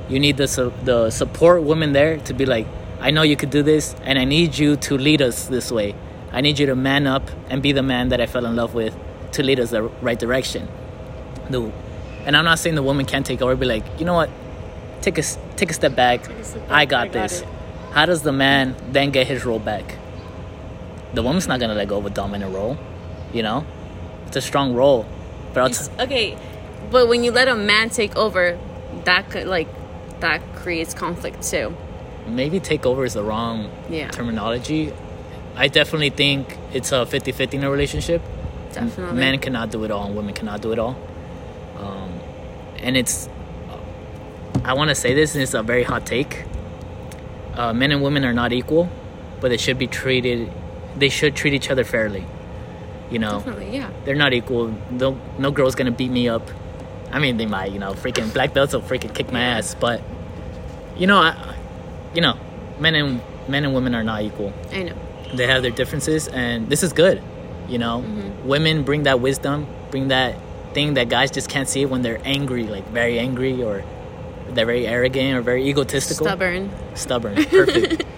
[0.09, 2.67] You need the su- the support woman there to be like,
[3.01, 5.95] I know you could do this, and I need you to lead us this way.
[6.33, 8.73] I need you to man up and be the man that I fell in love
[8.73, 8.97] with
[9.33, 10.69] to lead us the right direction.
[11.51, 11.71] The,
[12.27, 13.55] and I'm not saying the woman can't take over.
[13.57, 14.31] Be like, you know what?
[15.03, 15.23] Take a
[15.57, 16.29] take a step back.
[16.29, 17.41] a step I got I this.
[17.43, 17.49] it.
[17.93, 19.97] How does the man then get his role back?
[21.15, 22.77] The woman's not gonna let go of a dominant role,
[23.33, 23.65] you know.
[24.27, 25.07] It's a strong role,
[25.53, 26.37] but I'll You okay,
[26.91, 28.59] but when you let a man take over,
[29.05, 29.69] that could like
[30.21, 31.77] that creates conflict too.
[32.27, 34.09] maybe take over is the wrong Yeah.
[34.11, 34.93] terminology.
[35.57, 38.23] I definitely think it's a 50-50 in a relationship.
[38.73, 39.21] Definitely.
[39.21, 40.97] Men cannot do it all, and women cannot do it all.
[41.79, 42.04] Um,
[42.85, 43.29] and it's,
[44.65, 46.45] I want to say this, and it's a very hot take.
[47.55, 48.89] Uh, men and women are not equal,
[49.41, 50.51] but they should be treated.
[50.97, 52.25] They should treat each other fairly.
[53.11, 53.91] You know, Definitely, yeah.
[54.05, 54.75] they're not equal.
[54.91, 56.49] No, no girl's gonna beat me up.
[57.13, 57.71] I mean, they might.
[57.73, 59.75] You know, freaking black belts will freaking kick my ass.
[59.75, 60.03] But
[60.97, 61.55] you know, I,
[62.15, 62.37] you know,
[62.81, 64.95] men and men and women are not equal I know.
[65.35, 67.21] they have their differences and this is good
[67.69, 68.49] you know Mm-hmm.
[68.49, 70.35] women bring that wisdom bring that
[70.75, 73.85] thing that guys just can't see when they're angry like very angry or
[74.51, 76.27] they're very arrogant or very egotistical?
[76.27, 76.71] Stubborn.
[76.95, 77.45] stubborn.
[77.47, 78.05] Perfect.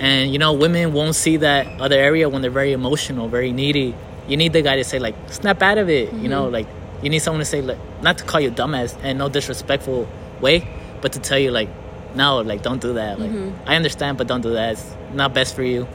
[0.00, 3.94] And you know women won't see that other area when they're very emotional very needy.
[4.28, 6.54] You need the guy to say like snap out of it you know mm-hmm.
[6.54, 6.66] like
[7.02, 10.08] you need someone to say like not to call you dumbass and no disrespectful
[10.40, 10.66] way
[11.00, 11.68] but to tell you like
[12.14, 13.68] no like don't do that like mm-hmm.
[13.68, 14.72] i understand but don't do that.
[14.72, 15.86] It's not best for you.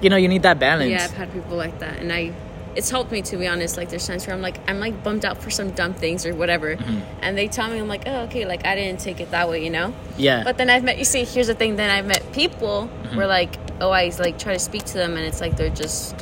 [0.00, 0.90] You know you need that balance.
[0.90, 2.32] Yeah, I've had people like that, and I.
[2.76, 3.76] It's helped me to be honest.
[3.76, 6.34] Like there's times where I'm like I'm like bummed out for some dumb things or
[6.34, 7.00] whatever, Mm-hmm.
[7.22, 9.64] and they tell me I'm like oh okay like I didn't take it that way
[9.64, 9.94] you know.
[10.18, 11.76] yeah But then I've met you see here's the thing.
[11.76, 13.16] Then I've met people Mm-hmm.
[13.16, 16.14] where like oh I like try to speak to them and it's like they're just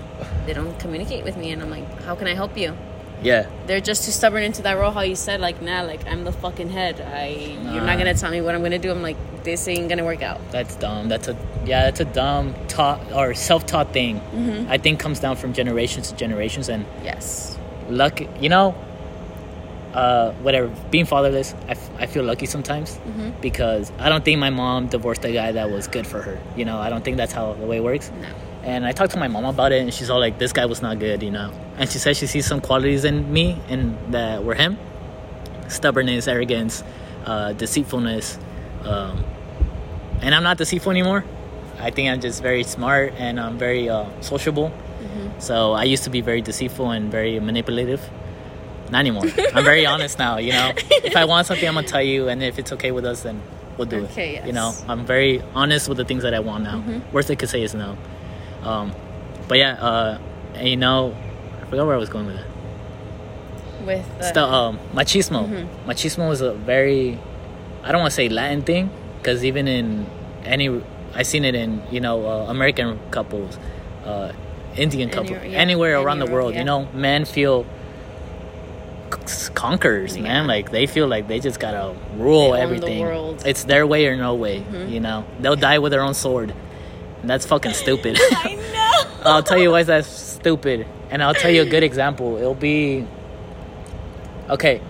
[0.47, 2.77] they don't communicate with me and I'm like how can I help you?
[3.23, 4.91] Yeah They're just too stubborn into that role.
[4.91, 7.01] How you said like nah like I'm the fucking head.
[7.01, 7.29] I
[7.73, 8.91] you're not gonna tell me what I'm gonna do.
[8.91, 10.41] I'm like this ain't gonna work out.
[10.51, 11.09] That's dumb.
[11.09, 11.37] That's a
[11.67, 11.85] yeah.
[11.85, 14.21] That's a dumb taught or self-taught thing.
[14.21, 14.71] Mm-hmm.
[14.71, 17.59] I think comes down from generations to generations and Yes.
[17.89, 18.21] luck.
[18.41, 18.75] You know,
[19.93, 20.69] uh, whatever.
[20.91, 23.41] Being fatherless, I, f- I feel lucky sometimes Mm-hmm.
[23.41, 26.39] because I don't think my mom divorced a guy that was good for her.
[26.57, 28.11] You know, I don't think that's how the way it works.
[28.21, 28.29] No.
[28.65, 30.81] And I talked to my mom about it, and she's all like, "This guy was
[30.81, 31.53] not good," you know.
[31.77, 34.79] And she said she sees some qualities in me and that were him:
[35.69, 36.83] stubbornness, arrogance,
[37.27, 38.39] uh, deceitfulness.
[38.85, 39.25] Um,
[40.23, 41.25] and I'm not deceitful anymore.
[41.79, 44.73] I think I'm just very smart and I'm very uh, sociable.
[45.39, 48.01] So I used to be very deceitful and very manipulative.
[48.91, 49.25] Not anymore.
[49.55, 50.39] I'm very honest now.
[50.39, 50.73] You know,
[51.05, 53.43] if I want something, I'm gonna tell you, and if it's okay with us, then
[53.77, 54.47] we'll do Okay, it.
[54.47, 54.73] You know.
[54.89, 56.83] I'm very honest with the things that I want now.
[57.13, 57.97] Worst they could say is no.
[58.65, 58.93] Um,
[59.49, 60.19] but yeah, uh,
[60.55, 61.15] and you know,
[61.61, 62.47] I forgot where I was going with it.
[63.87, 65.47] With the, Still, um, machismo.
[65.49, 65.91] Mm-hmm.
[65.91, 67.19] Machismo is a very,
[67.83, 70.07] I don't want to say Latin thing, because even in
[70.45, 70.83] any,
[71.15, 73.59] I seen it in you know uh, American couples,
[74.07, 74.33] uh,
[74.77, 76.55] Indian Any- couples, yeah, anywhere around the world.
[76.55, 76.61] yeah.
[76.61, 77.67] You know, men feel
[79.27, 80.47] c- conquerors, man.
[80.47, 83.03] Like they feel like they just gotta rule They the everything.
[83.05, 83.47] Mm-hmm.
[83.47, 84.65] It's their way or no way.
[84.89, 86.55] You know, they'll die with their own sword.
[87.25, 88.19] And that's fucking stupid.
[88.21, 88.55] I
[89.25, 89.31] know.
[89.31, 92.37] I'll tell you why that's stupid, and I'll tell you a good example.
[92.37, 93.07] It'll be
[94.51, 94.83] okay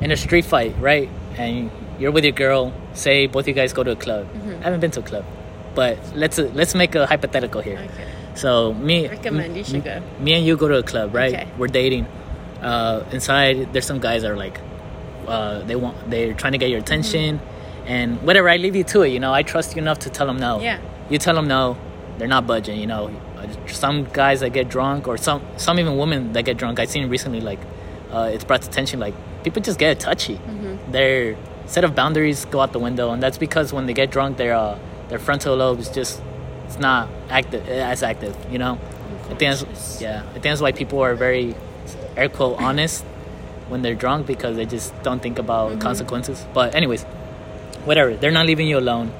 [0.00, 1.10] in a street fight, right?
[1.36, 2.72] And you're with your girl.
[2.94, 4.32] Say both you guys go to a club.
[4.32, 4.60] Mm-hmm.
[4.60, 5.26] I haven't been to a club,
[5.74, 7.76] but let's let's make a hypothetical here.
[7.76, 8.08] Okay.
[8.34, 10.00] So me, Recommend, you should go.
[10.20, 11.34] Me and you go to a club, right?
[11.34, 11.48] Okay.
[11.58, 12.06] We're dating.
[12.62, 14.58] Uh, inside, there's some guys that are like,
[15.26, 17.42] uh, they want, they're trying to get your attention,
[17.84, 18.48] and whatever.
[18.48, 19.08] I leave you to it.
[19.08, 20.62] You know, I trust you enough to tell them no.
[20.62, 20.80] Yeah.
[21.14, 21.76] You tell them no,
[22.18, 22.80] they're not budging.
[22.80, 23.02] You know,
[23.68, 26.80] some guys that get drunk, or some some even women that get drunk.
[26.80, 27.60] I've seen recently, like,
[28.10, 28.98] uh, it's brought to attention.
[28.98, 30.40] Like, people just get touchy.
[30.90, 31.36] Their
[31.66, 34.54] set of boundaries go out the window, and that's because when they get drunk, their
[34.56, 34.76] uh,
[35.08, 36.20] their frontal lobe is just
[36.66, 38.34] it's not active as active.
[38.50, 38.78] You know,
[39.30, 40.22] I think that's yeah.
[40.30, 41.54] I think that's why people are very
[42.16, 43.04] air quote honest
[43.68, 46.44] when they're drunk because they just don't think about consequences.
[46.52, 47.04] But anyways,
[47.84, 48.16] whatever.
[48.16, 49.12] They're not leaving you alone.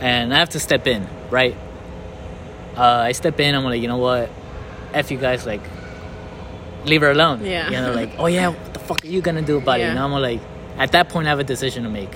[0.00, 1.56] and I have to step in, right?
[2.76, 3.54] Uh, I step in.
[3.54, 4.30] I'm like, you know what?
[4.92, 5.60] F you guys, like,
[6.84, 7.44] leave her alone.
[7.44, 7.66] Yeah.
[7.70, 9.88] You know, like, oh yeah, what the fuck are you gonna do about it?
[9.88, 10.40] You know, I'm like,
[10.78, 12.14] at that point, I have a decision to make.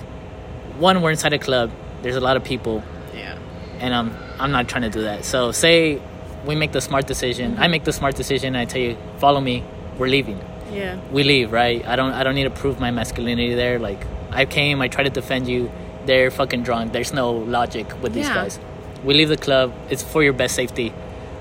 [0.79, 1.71] One, we're inside a club.
[2.03, 2.83] There's a lot of people,
[3.15, 3.39] Yeah.
[3.81, 5.25] and I'm I'm not trying to do that.
[5.25, 6.01] So say
[6.45, 7.57] we make the smart decision.
[7.59, 8.49] I make the smart decision.
[8.49, 9.63] And I tell you, follow me.
[9.99, 10.41] We're leaving
[10.73, 10.99] Yeah.
[11.13, 11.87] we leave, right?
[11.87, 13.79] I don't I don't need to prove my masculinity there.
[13.79, 15.71] Like I came, I try to defend you.
[16.07, 16.93] They're fucking drunk.
[16.93, 18.35] There's no logic with these Yeah.
[18.35, 18.59] guys.
[19.05, 19.73] We leave the club.
[19.91, 20.93] It's for your best safety.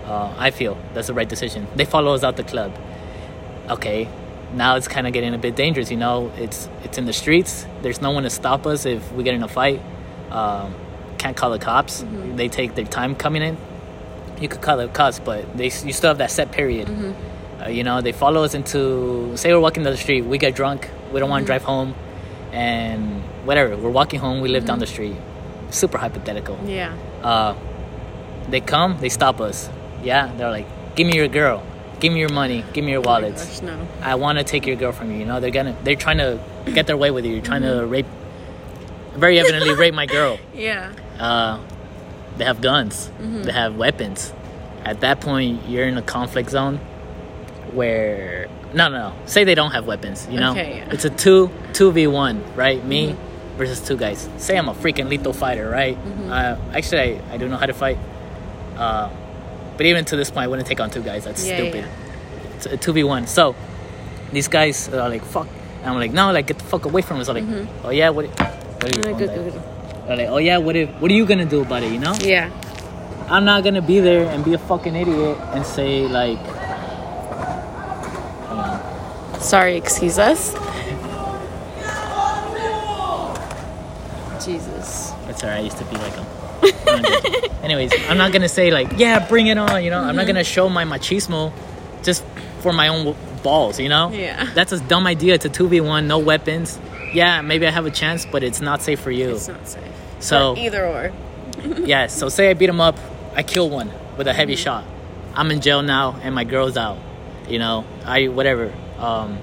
[0.06, 1.68] Uh, I feel that's the right decision.
[1.76, 2.76] They follow us out the club.
[3.70, 4.10] Okay,
[4.54, 5.90] now it's kind of getting a bit dangerous.
[5.90, 7.66] You know, it's it's in the streets.
[7.82, 9.82] There's no one to stop us if we get in a fight.
[10.30, 10.76] Um,
[11.18, 12.04] can't call the cops.
[12.36, 13.58] They take their time coming in.
[14.42, 16.90] You could call the cops, but they you still have that set period.
[17.62, 19.38] Uh, you know, they follow us into.
[19.38, 21.96] Say we're walking down the street, we get drunk, we don't want to drive home,
[22.52, 23.78] and whatever.
[23.78, 25.16] We're walking home, we live down the street.
[25.74, 26.58] Super hypothetical.
[26.66, 26.94] Yeah.
[27.22, 27.56] Uh,
[28.50, 29.70] they come, they stop us.
[30.04, 31.64] Yeah, they're like, "Give me your girl,
[32.00, 33.44] give me your money, give me your wallets.
[33.46, 33.88] Gosh, no.
[34.02, 36.40] I want to take your girl from you." You know, they're gonna, they're trying to
[36.74, 37.34] get their way with you.
[37.34, 38.06] You're trying to rape,
[39.16, 40.92] very evidently rape my girl Yeah.
[41.20, 41.60] uh,
[42.38, 44.34] they have guns, they have weapons.
[44.84, 46.80] At that point, you're in a conflict zone
[47.72, 49.14] where no, no, no.
[49.26, 50.28] Say they don't have weapons.
[50.30, 50.92] You know, Okay, yeah.
[50.94, 52.84] it's a two two v one, right?
[52.86, 53.16] Me
[53.58, 54.28] versus two guys.
[54.38, 55.98] Say I'm a freaking lethal fighter, right?
[56.30, 57.98] Uh, actually, I, I don't know how to fight.
[58.78, 59.10] Uh,
[59.78, 61.24] but even to this point, I wouldn't take on two guys.
[61.26, 61.86] That's Yeah, stupid.
[61.86, 62.56] yeah.
[62.58, 63.28] It's a two v one.
[63.28, 63.56] So
[64.32, 65.48] these guys are like, "Fuck,"
[65.82, 68.10] and I'm like, "No, like get the fuck away from us." I'm like, "Oh yeah,
[68.10, 69.62] what?" what are you good, good, good.
[70.18, 71.92] Like, oh yeah, what if, what are you gonna do about it?
[71.92, 72.50] You know, Yeah.
[73.30, 76.40] I'm not gonna be there and be a fucking idiot and say like.
[79.40, 80.54] Sorry, excuse us.
[85.52, 86.26] I used to be like them.
[87.64, 89.84] Anyways, I'm not gonna say like, yeah, bring it on.
[89.84, 91.52] You know, I'm not gonna show my machismo
[92.04, 92.24] just
[92.62, 93.80] for my own balls.
[93.80, 94.50] You know, Yeah.
[94.54, 95.34] that's a dumb idea.
[95.36, 96.80] It's a two v one, no weapons.
[97.14, 99.32] Yeah, maybe I have a chance, but it's not safe for you.
[99.32, 99.84] It's not safe.
[100.20, 101.12] So Or either or.
[101.86, 102.98] yeah, so say I beat him up,
[103.36, 104.84] I kill one with a heavy shot.
[105.36, 106.98] I'm in jail now, and my girl's out.
[107.48, 108.74] You know, I whatever.
[109.00, 109.38] Um,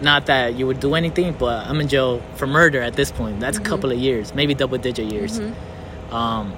[0.00, 3.40] not that you would do anything, but I'm in jail for murder at this point.
[3.40, 3.70] That's a mm-hmm.
[3.70, 5.40] couple of years, maybe double digit years.
[5.40, 6.14] Mm-hmm.
[6.14, 6.54] Um,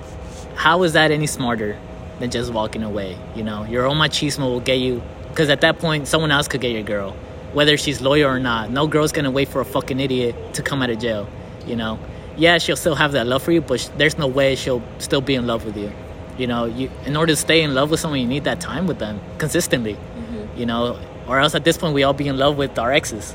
[0.55, 1.79] how is that any smarter
[2.19, 3.19] than just walking away?
[3.35, 6.61] You know, your own machismo will get you, because at that point, someone else could
[6.61, 7.13] get your girl,
[7.53, 8.71] whether she's loyal or not.
[8.71, 11.29] No girl's gonna wait for a fucking idiot to come out of jail.
[11.67, 11.99] You know,
[12.37, 15.21] yeah, she'll still have that love for you, but sh- there's no way she'll still
[15.21, 15.93] be in love with you.
[16.39, 18.87] You know, you in order to stay in love with someone, you need that time
[18.87, 19.95] with them consistently.
[19.95, 20.59] Mm-hmm.
[20.59, 23.35] You know, or else at this point we all be in love with our exes.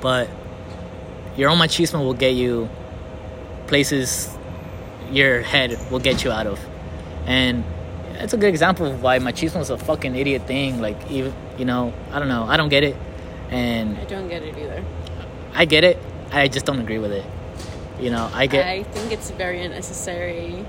[0.00, 0.28] But
[1.36, 2.68] your own machismo will get you
[3.66, 4.36] places
[5.10, 6.58] your head will get you out of.
[7.26, 7.64] And
[8.14, 10.80] that's a good example of why machismo is a fucking idiot thing.
[10.80, 12.44] Like, even, you know, I don't know.
[12.44, 12.96] I don't get it.
[13.50, 14.84] And I don't get it either.
[15.54, 15.98] I get it.
[16.30, 17.24] I just don't agree with it.
[17.98, 20.64] You know, I get I think it's very unnecessary.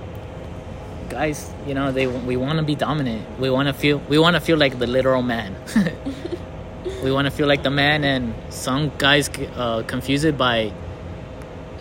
[1.12, 1.54] Guys.
[1.68, 3.40] You know, they we want to be dominant.
[3.40, 4.00] We want to feel.
[4.10, 5.56] We want to feel like the literal man.
[7.04, 10.72] we want to feel like the man, and some guys uh, confuse it by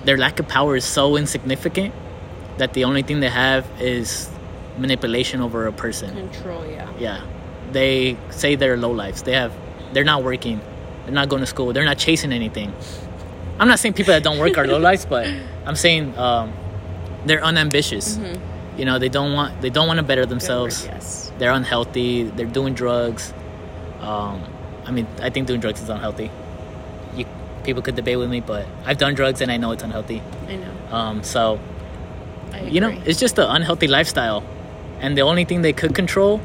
[0.05, 1.95] their lack of power is so insignificant
[2.59, 4.29] that the only thing they have is
[4.79, 6.15] manipulation over a person.
[6.15, 6.91] Control, yeah.
[6.99, 7.27] Yeah,
[7.73, 9.23] they say they're low lives.
[9.23, 9.53] They have.
[9.93, 10.61] They're not working.
[11.05, 11.73] They're not going to school.
[11.73, 12.73] They're not chasing anything.
[13.59, 15.27] I'm not saying people that don't work are low lives, but
[15.67, 16.53] I'm saying um,
[17.27, 18.19] they're unambitious.
[18.81, 19.61] You know, they don't want.
[19.61, 20.87] They don't want to better themselves.
[20.87, 21.31] word, yes.
[21.39, 22.23] They're unhealthy.
[22.23, 23.35] They're doing drugs.
[24.01, 24.43] Um,
[24.87, 26.31] I mean, I think doing drugs is unhealthy.
[27.15, 27.27] You,
[27.63, 30.23] people could debate with me, but I've done drugs and I know it's unhealthy.
[30.49, 30.97] I know.
[30.97, 31.61] Um, so
[32.55, 34.43] I you know, it's just an unhealthy lifestyle,
[35.01, 36.41] and the only thing they could control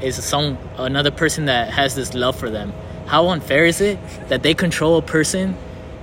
[0.00, 2.72] is some another person that has this love for them.
[3.04, 5.54] How unfair is it that they control a person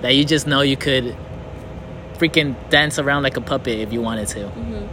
[0.04, 1.18] that you just know you could
[2.20, 4.42] freaking dance around like a puppet if you wanted to?
[4.42, 4.88] Mhm.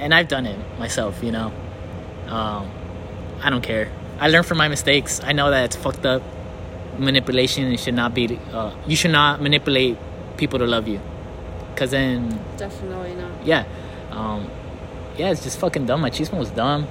[0.00, 1.52] And I've done it myself, you know.
[2.26, 2.70] Um,
[3.42, 3.88] I don't care.
[4.18, 5.20] I learned from my mistakes.
[5.22, 6.22] I know that it's fucked up.
[6.98, 8.38] Manipulation should not be.
[8.52, 9.96] Uh, you should not manipulate
[10.36, 11.00] people to love you,
[11.72, 13.46] because then Definitely not.
[13.46, 13.64] yeah,
[14.10, 14.50] um,
[15.16, 16.00] yeah, it's just fucking dumb.
[16.02, 16.86] My Machismo was dumb,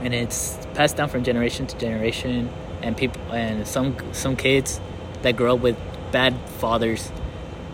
[0.00, 2.50] and it's passed down from generation to generation.
[2.82, 4.80] And people, and some some kids
[5.22, 5.76] that grow up with
[6.12, 7.10] bad fathers,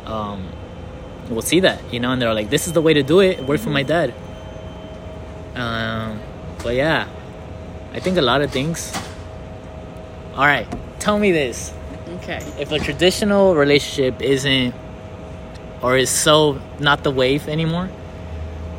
[0.07, 0.49] um,
[1.29, 3.41] will see that, you know, and they're like, "This is the way to do it."
[3.41, 4.15] It worked for my dad.
[5.55, 6.21] Um,
[6.63, 7.09] but yeah,
[7.93, 8.93] I think a lot of things.
[10.35, 10.67] All right,
[11.01, 11.73] tell me this:
[12.23, 12.39] Okay.
[12.59, 14.75] if a traditional relationship isn't
[15.83, 17.89] or is so not the wave anymore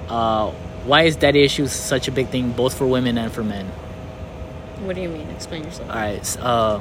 [0.10, 0.52] Uh,
[0.86, 3.66] why is daddy issues such a big thing, both for women and for men?
[4.84, 5.30] What do you mean?
[5.30, 5.90] Explain yourself.
[5.90, 6.38] All right.
[6.40, 6.80] Uh,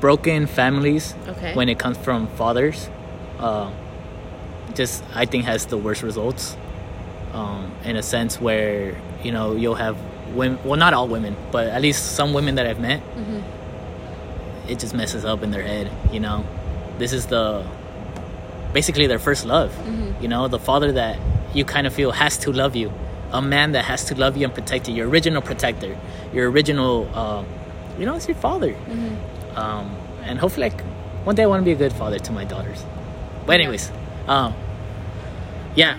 [0.00, 1.54] broken families Okay.
[1.54, 2.88] when it comes from fathers,
[3.38, 3.70] uh,
[4.74, 6.56] just I think has the worst results.
[7.36, 9.96] Um, in a sense where you know you'll have
[10.34, 13.42] women, well, not all women, but at least some women that I've met, Mhm.
[14.70, 15.90] it just messes up in their head.
[16.14, 16.44] You know,
[16.98, 17.62] this is the
[18.72, 19.70] basically their first love.
[19.86, 20.22] Mhm.
[20.22, 21.18] You know, the father that
[21.52, 22.90] you kind of feel has to love you,
[23.32, 25.92] a man that has to love you and protect you, your original protector,
[26.32, 27.42] your original, uh,
[27.98, 28.72] you know, it's your father.
[28.88, 29.16] Mhm.
[29.58, 29.90] Um,
[30.26, 30.80] and hopefully, like,
[31.24, 32.84] one day I want to be a good father to my daughters.
[33.46, 33.90] But anyways,
[34.26, 34.54] um,
[35.74, 35.94] yeah.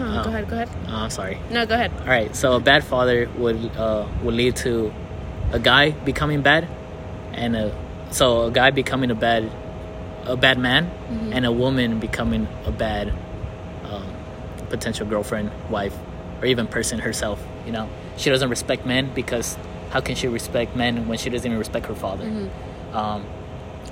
[0.00, 0.24] Oh.
[0.24, 0.48] Go ahead.
[0.48, 0.68] Go ahead.
[0.88, 1.38] Uh, I'm sorry.
[1.50, 1.92] No, go ahead.
[2.00, 4.92] All right, so a bad father would uh, would lead to
[5.52, 6.66] a guy becoming bad,
[7.32, 7.74] and a
[8.10, 9.50] so a guy becoming a bad
[10.26, 11.34] a bad man, Mhm.
[11.34, 13.12] and a woman becoming a bad
[13.90, 14.04] um,
[14.68, 15.96] potential girlfriend, wife,
[16.40, 17.42] or even person herself.
[17.66, 19.56] You know, she doesn't respect men because
[19.90, 22.24] how can she respect men when she doesn't even respect her father?
[22.24, 22.48] Mhm.
[22.94, 23.24] Um,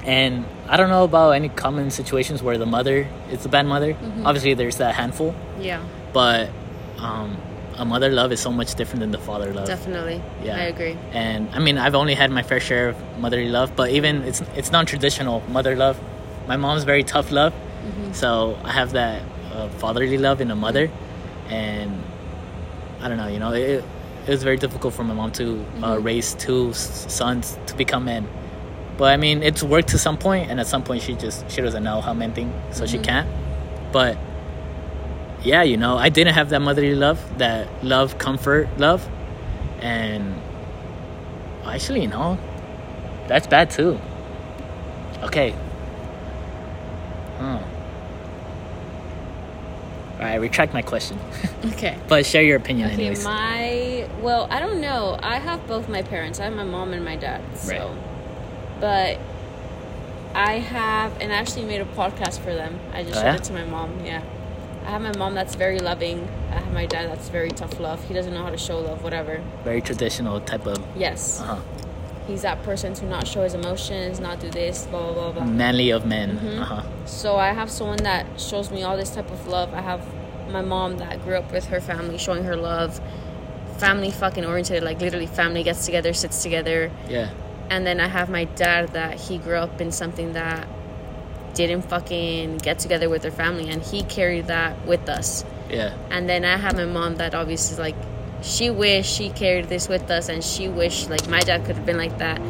[0.06, 3.94] and I don't know about any common situations where the mother is the bad mother.
[3.94, 4.24] Mhm.
[4.24, 5.80] Obviously, there's that handful, Yeah,
[6.12, 6.50] but
[6.98, 7.36] um,
[7.76, 9.66] a mother love is so much different than the father love.
[9.66, 10.20] definitely.
[10.42, 10.56] Yeah.
[10.56, 10.96] I agree.
[11.12, 14.40] And I mean, I've only had my fair share of motherly love, but even it's
[14.56, 15.98] it's non-traditional mother love.
[16.46, 18.14] My mom's very tough love, Mhm.
[18.14, 19.22] so I have that
[19.54, 20.90] uh, fatherly love in a mother,
[21.48, 21.92] and
[23.00, 23.84] I don't know, you know, it,
[24.26, 26.04] it was very difficult for my mom to uh, Mhm.
[26.04, 28.26] raise two s- sons to become men.
[28.96, 31.60] But I mean, it's worked to some point, and at some point, she just she
[31.60, 33.04] doesn't know how men think, so she Mhm.
[33.04, 33.28] can't.
[33.92, 34.16] But
[35.42, 39.08] yeah, you know, I didn't have that motherly love, that love, comfort, love,
[39.80, 40.34] and
[41.64, 42.38] actually, you know,
[43.28, 43.98] that's bad too.
[45.22, 45.54] Okay.
[47.38, 47.58] Huh.
[50.18, 51.16] All right, retract my question,
[51.66, 51.96] Okay.
[52.08, 53.22] but share your opinion Okay, anyways.
[53.24, 55.16] my well, I don't know.
[55.22, 56.40] I have both my parents.
[56.40, 57.40] I have my mom and my dad.
[57.56, 57.96] So, Right.
[58.80, 59.18] but
[60.36, 62.80] I have, and I actually made a podcast for them.
[62.92, 63.36] I just Oh, showed yeah?
[63.36, 63.92] it to my mom.
[64.04, 64.22] Yeah,
[64.88, 66.26] I have my mom that's very loving.
[66.50, 68.02] I have my dad that's very tough love.
[68.08, 69.04] He doesn't know how to show love.
[69.04, 69.42] Whatever.
[69.62, 71.60] Very traditional type of Yes, uh-huh.
[72.26, 75.44] he's that person to not show his emotions, not do this, blah blah blah blah.
[75.44, 76.38] manly of men.
[76.38, 76.60] Mhm.
[76.62, 76.82] Uh-huh.
[77.04, 79.74] So I have someone that shows me all this type of love.
[79.74, 80.00] I have
[80.50, 82.98] my mom that grew up with her family, showing her love.
[83.76, 86.90] Family fucking oriented, like literally family gets together, sits together.
[87.10, 87.28] Yeah.
[87.70, 90.66] And then I have my dad that he grew up in something that
[91.66, 95.44] didn't fucking get together with their family and he carried that with us.
[95.70, 95.92] Yeah.
[96.10, 97.96] And then I have my mom that obviously like
[98.42, 101.84] she wished she carried this with us and she wished like my dad could have
[101.86, 102.40] been like that.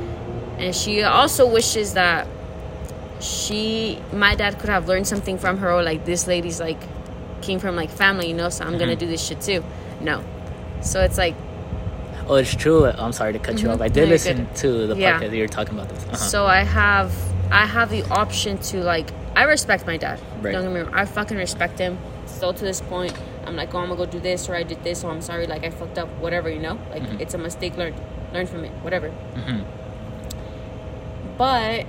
[0.58, 2.26] And she also wishes that
[3.20, 6.80] she my dad could have learned something from her or like this lady's like
[7.42, 8.98] came from like family, you know, so I'm gonna Mhm.
[8.98, 9.64] do this shit too.
[10.00, 10.22] No.
[10.82, 11.34] So it's like
[12.30, 12.84] Oh, it's true.
[12.86, 13.74] I'm sorry to cut you Mhm.
[13.74, 13.80] off.
[13.80, 14.54] I did you're listen good.
[14.56, 15.16] to the Yeah.
[15.16, 16.04] podcast that you were talking about this.
[16.04, 16.16] Uh-huh.
[16.16, 17.10] So I have
[17.50, 20.20] I have the option to like I respect my dad.
[20.42, 20.52] Right.
[20.52, 20.94] Don't get me wrong.
[20.94, 21.98] I fucking respect him.
[22.26, 23.12] Still to this point,
[23.46, 25.46] I'm like, oh, I'm gonna go do this or I did this or I'm sorry,
[25.46, 26.78] like I fucked up, whatever, you know.
[26.90, 27.20] Like Mhm.
[27.20, 27.76] it's a mistake.
[27.76, 27.94] Learn,
[28.34, 29.10] learn from it, whatever.
[29.34, 29.64] Mhm.
[31.36, 31.86] But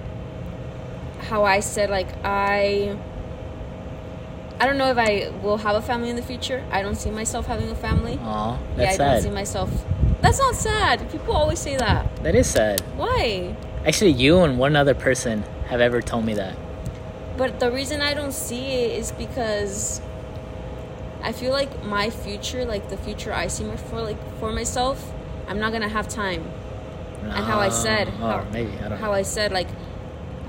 [1.29, 2.95] how I said, like I,
[4.59, 6.63] I don't know if I will have a family in the future.
[6.71, 8.19] I don't see myself having a family.
[8.21, 9.69] Aw, yeah, that's I don't see myself.
[10.21, 11.09] That's not sad.
[11.11, 12.23] People always say that.
[12.23, 12.81] That is sad.
[12.97, 13.55] Why?
[13.85, 16.55] Actually, you and one other person have ever told me that.
[17.37, 20.01] But the reason I don't see it is because
[21.23, 25.13] I feel like my future, like the future I see for like for myself,
[25.47, 26.43] I'm not gonna have time.
[27.23, 29.11] And how I said, Ah, how, maybe I don't how.
[29.13, 29.67] I said, like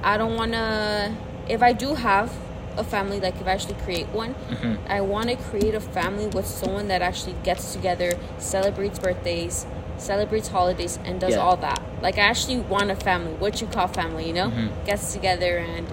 [0.02, 1.16] I don't wanna.
[1.48, 2.32] If I do have
[2.76, 4.78] a family, like if I actually create one, Mhm.
[4.88, 9.66] I want to create a family with someone that actually gets together, celebrates birthdays,
[10.00, 11.40] celebrates holidays, and does Yeah.
[11.42, 11.80] all that.
[12.02, 14.70] Like I actually want a family, what you call family, you know, Mhm.
[14.86, 15.86] gets together, and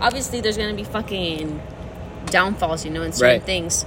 [0.00, 1.60] obviously there's gonna be fucking
[2.30, 3.42] downfalls, you know, in certain Right.
[3.42, 3.84] things.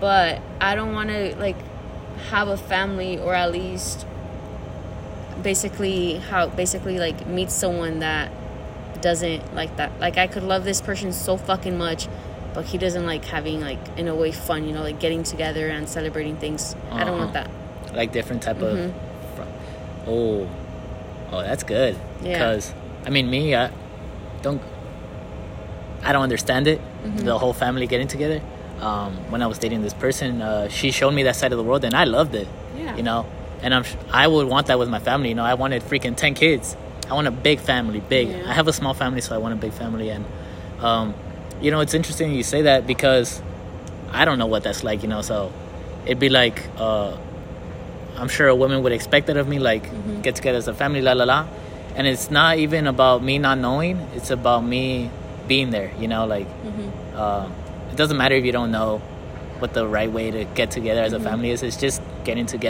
[0.00, 1.56] But I don't want to like
[2.30, 4.04] have a family, or at least
[5.42, 8.30] basically how basically like meet someone that
[9.00, 9.90] doesn't like that.
[10.00, 12.06] Like I could love this person so fucking much,
[12.54, 15.68] but he doesn't like having like in a way fun, you know, like getting together
[15.68, 16.76] and celebrating things.
[16.92, 17.44] I don't want Uh-huh.
[17.44, 17.50] that.
[17.94, 18.62] Like different type Mhm.
[18.86, 18.92] of.
[19.36, 19.42] fr-
[20.08, 20.48] Oh,
[21.32, 21.96] oh, that's good.
[22.22, 22.32] Yeah.
[22.32, 22.74] Because
[23.06, 23.70] I mean, me, I
[24.42, 24.60] don't.
[26.04, 26.80] I don't understand it.
[27.04, 27.24] Mhm.
[27.24, 28.40] The whole family getting together.
[28.80, 31.62] Um, when I was dating this person, uh, she showed me that side of the
[31.64, 32.48] world, and I loved it.
[32.76, 32.96] Yeah.
[32.96, 33.26] You know,
[33.62, 33.84] and I'm.
[34.12, 35.28] I would want that with my family.
[35.28, 36.76] You know, I wanted freaking ten kids.
[37.10, 38.28] I want a big family, big.
[38.30, 38.50] Yeah.
[38.50, 40.08] I have a small family, so I want a big family.
[40.08, 40.24] And,
[40.80, 41.14] um,
[41.60, 43.42] you know, it's interesting you say that because
[44.12, 45.20] I don't know what that's like, you know.
[45.22, 45.52] So
[46.06, 47.16] it'd be like, uh,
[48.16, 50.20] I'm sure a woman would expect it of me, like mm-hmm.
[50.20, 51.46] get together as a family, la la la.
[51.94, 55.10] And it's not even about me not knowing; it's about me
[55.48, 55.92] being there.
[55.98, 57.16] You know, like mm-hmm.
[57.16, 57.48] uh,
[57.90, 58.98] it doesn't matter if you don't know
[59.58, 61.24] what the right way to get together as a mm-hmm.
[61.24, 61.62] family is.
[61.62, 62.60] It's just getting together